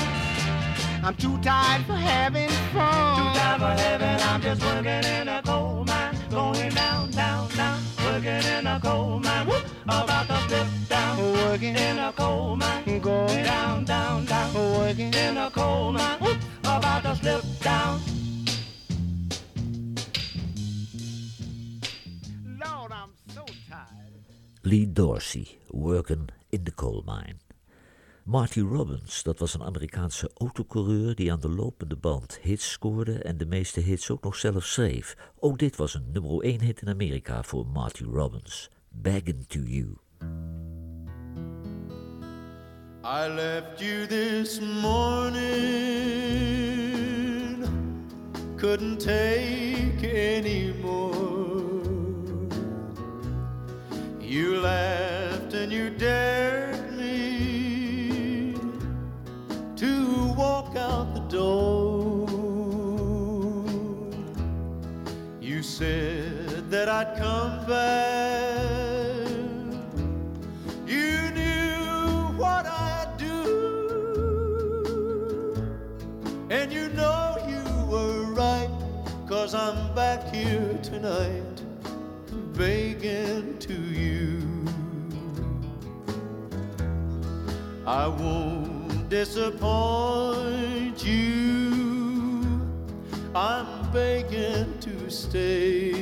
I'm 1.02 1.16
too 1.16 1.36
tired 1.38 1.84
for 1.86 1.96
having 1.96 2.48
fun. 2.72 3.16
Too 3.16 3.40
tired 3.40 3.61
for 3.61 3.82
having, 3.82 4.20
I'm 4.22 4.40
just 4.40 4.62
working 4.62 5.11
in 5.18 5.28
a 5.30 5.42
coal 5.42 5.84
mine, 5.84 6.16
going 6.30 6.70
down, 6.70 7.11
down, 7.11 7.48
down. 7.57 7.80
Working 8.05 8.44
in 8.57 8.68
a 8.68 8.78
coal 8.80 9.18
mine, 9.18 9.48
whoop, 9.48 9.64
about 9.85 10.26
to 10.28 10.37
flip 10.49 10.66
down. 10.89 11.18
Working 11.18 11.76
in 11.76 11.99
a 11.99 12.12
coal 12.12 12.57
mine, 12.57 13.01
going 13.01 13.45
down, 13.45 13.85
down, 13.85 14.24
down. 14.24 14.55
Working 14.55 15.12
in 15.14 15.37
a 15.37 15.51
coal 15.51 15.93
mine, 15.93 16.18
whoop, 16.20 16.39
about 16.62 17.03
to 17.03 17.16
slip 17.16 17.45
down. 17.61 18.01
Lord, 22.59 22.93
I'm 22.93 23.11
so 23.35 23.45
tired. 23.68 24.24
Lee 24.62 24.87
Dorsey, 24.93 25.59
Workin' 25.70 26.28
in 26.51 26.64
the 26.64 26.72
Coal 26.72 27.03
Mine. 27.07 27.39
Marty 28.24 28.61
Robbins, 28.61 29.22
dat 29.22 29.39
was 29.39 29.55
een 29.55 29.62
Amerikaanse 29.62 30.30
autocoureur 30.35 31.14
die 31.14 31.32
aan 31.32 31.41
de 31.41 31.49
lopende 31.49 31.97
band 31.97 32.39
hits 32.43 32.70
scoorde 32.70 33.18
en 33.18 33.39
de 33.39 33.47
meeste 33.47 33.80
hits 33.80 34.11
ook 34.11 34.22
nog 34.22 34.37
zelf 34.37 34.64
schreef. 34.64 35.16
Ook 35.39 35.59
dit 35.59 35.76
was 35.76 35.95
een 35.95 36.11
nummer 36.12 36.41
1 36.41 36.61
hit 36.61 36.82
in 36.82 36.89
Amerika 36.89 37.43
voor 37.43 37.66
Marty 37.66 38.05
Robbins. 38.05 38.70
Begging 38.95 39.47
to 39.51 39.61
You. 39.61 40.01
I 43.03 43.28
left 43.28 43.82
you 43.82 44.07
this 44.07 44.61
morning, 44.61 45.42
couldn't 48.57 48.99
take 48.99 50.03
any 50.03 50.72
more. 50.72 51.12
You 54.20 54.61
laughed 54.61 55.53
and 55.53 55.70
you 55.70 55.90
dared 55.90 56.97
me 56.97 58.55
to 59.76 60.32
walk 60.34 60.76
out 60.76 61.14
the 61.14 61.20
door. 61.28 62.26
You 65.42 65.62
said 65.62 66.70
that 66.70 66.88
I'd 66.88 67.18
come 67.18 67.66
back. 67.66 68.63
Cause 79.45 79.55
I'm 79.55 79.95
back 79.95 80.32
here 80.34 80.78
tonight, 80.82 81.62
begging 82.55 83.59
to 83.59 83.74
you. 83.74 84.40
I 87.86 88.09
won't 88.09 89.11
disappoint 89.11 91.05
you. 91.05 92.59
I'm 93.34 93.92
begging 93.92 94.78
to 94.80 95.11
stay. 95.11 95.92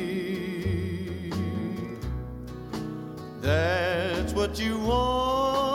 That's 3.41 4.33
what 4.35 4.57
you 4.61 4.79
wanted 4.79 5.72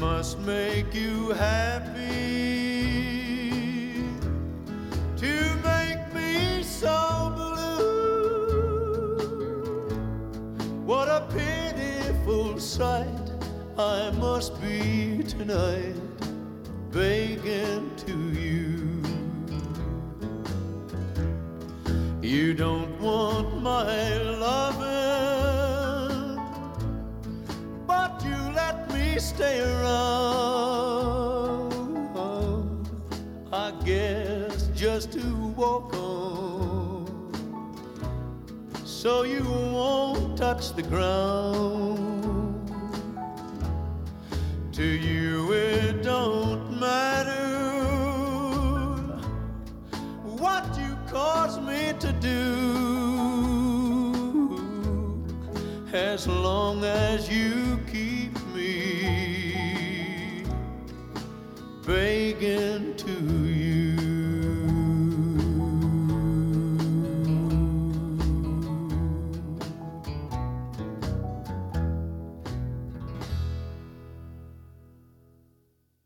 must 0.00 0.38
make 0.40 0.94
you 0.94 1.30
happy 1.30 1.94
to 5.16 5.56
make 5.64 6.14
me 6.14 6.62
so 6.62 7.32
blue. 7.34 9.16
What 10.84 11.08
a 11.08 11.26
pitiful 11.32 12.60
sight 12.60 13.06
I 13.78 14.10
must 14.12 14.60
be 14.60 15.22
tonight, 15.22 15.96
begging 16.90 17.90
to 17.96 18.12
you. 18.32 19.02
You 22.20 22.54
don't 22.54 23.00
want 23.00 23.62
my 23.62 24.25
stay 29.36 29.60
around. 29.60 31.26
I 33.52 33.70
guess 33.84 34.68
just 34.74 35.12
to 35.12 35.24
walk 35.54 35.92
on, 35.94 37.06
so 38.84 39.24
you 39.24 39.44
won't 39.44 40.38
touch 40.38 40.72
the 40.74 40.82
ground. 40.82 42.70
To 44.72 44.84
you 44.84 45.52
it 45.52 46.02
don't 46.02 46.80
matter 46.80 47.46
what 50.40 50.64
you 50.78 50.96
cause 51.08 51.60
me 51.60 51.92
to 52.04 52.12
do 52.30 52.46
as 55.92 56.26
long 56.26 56.84
as 56.84 57.28
you 57.30 57.45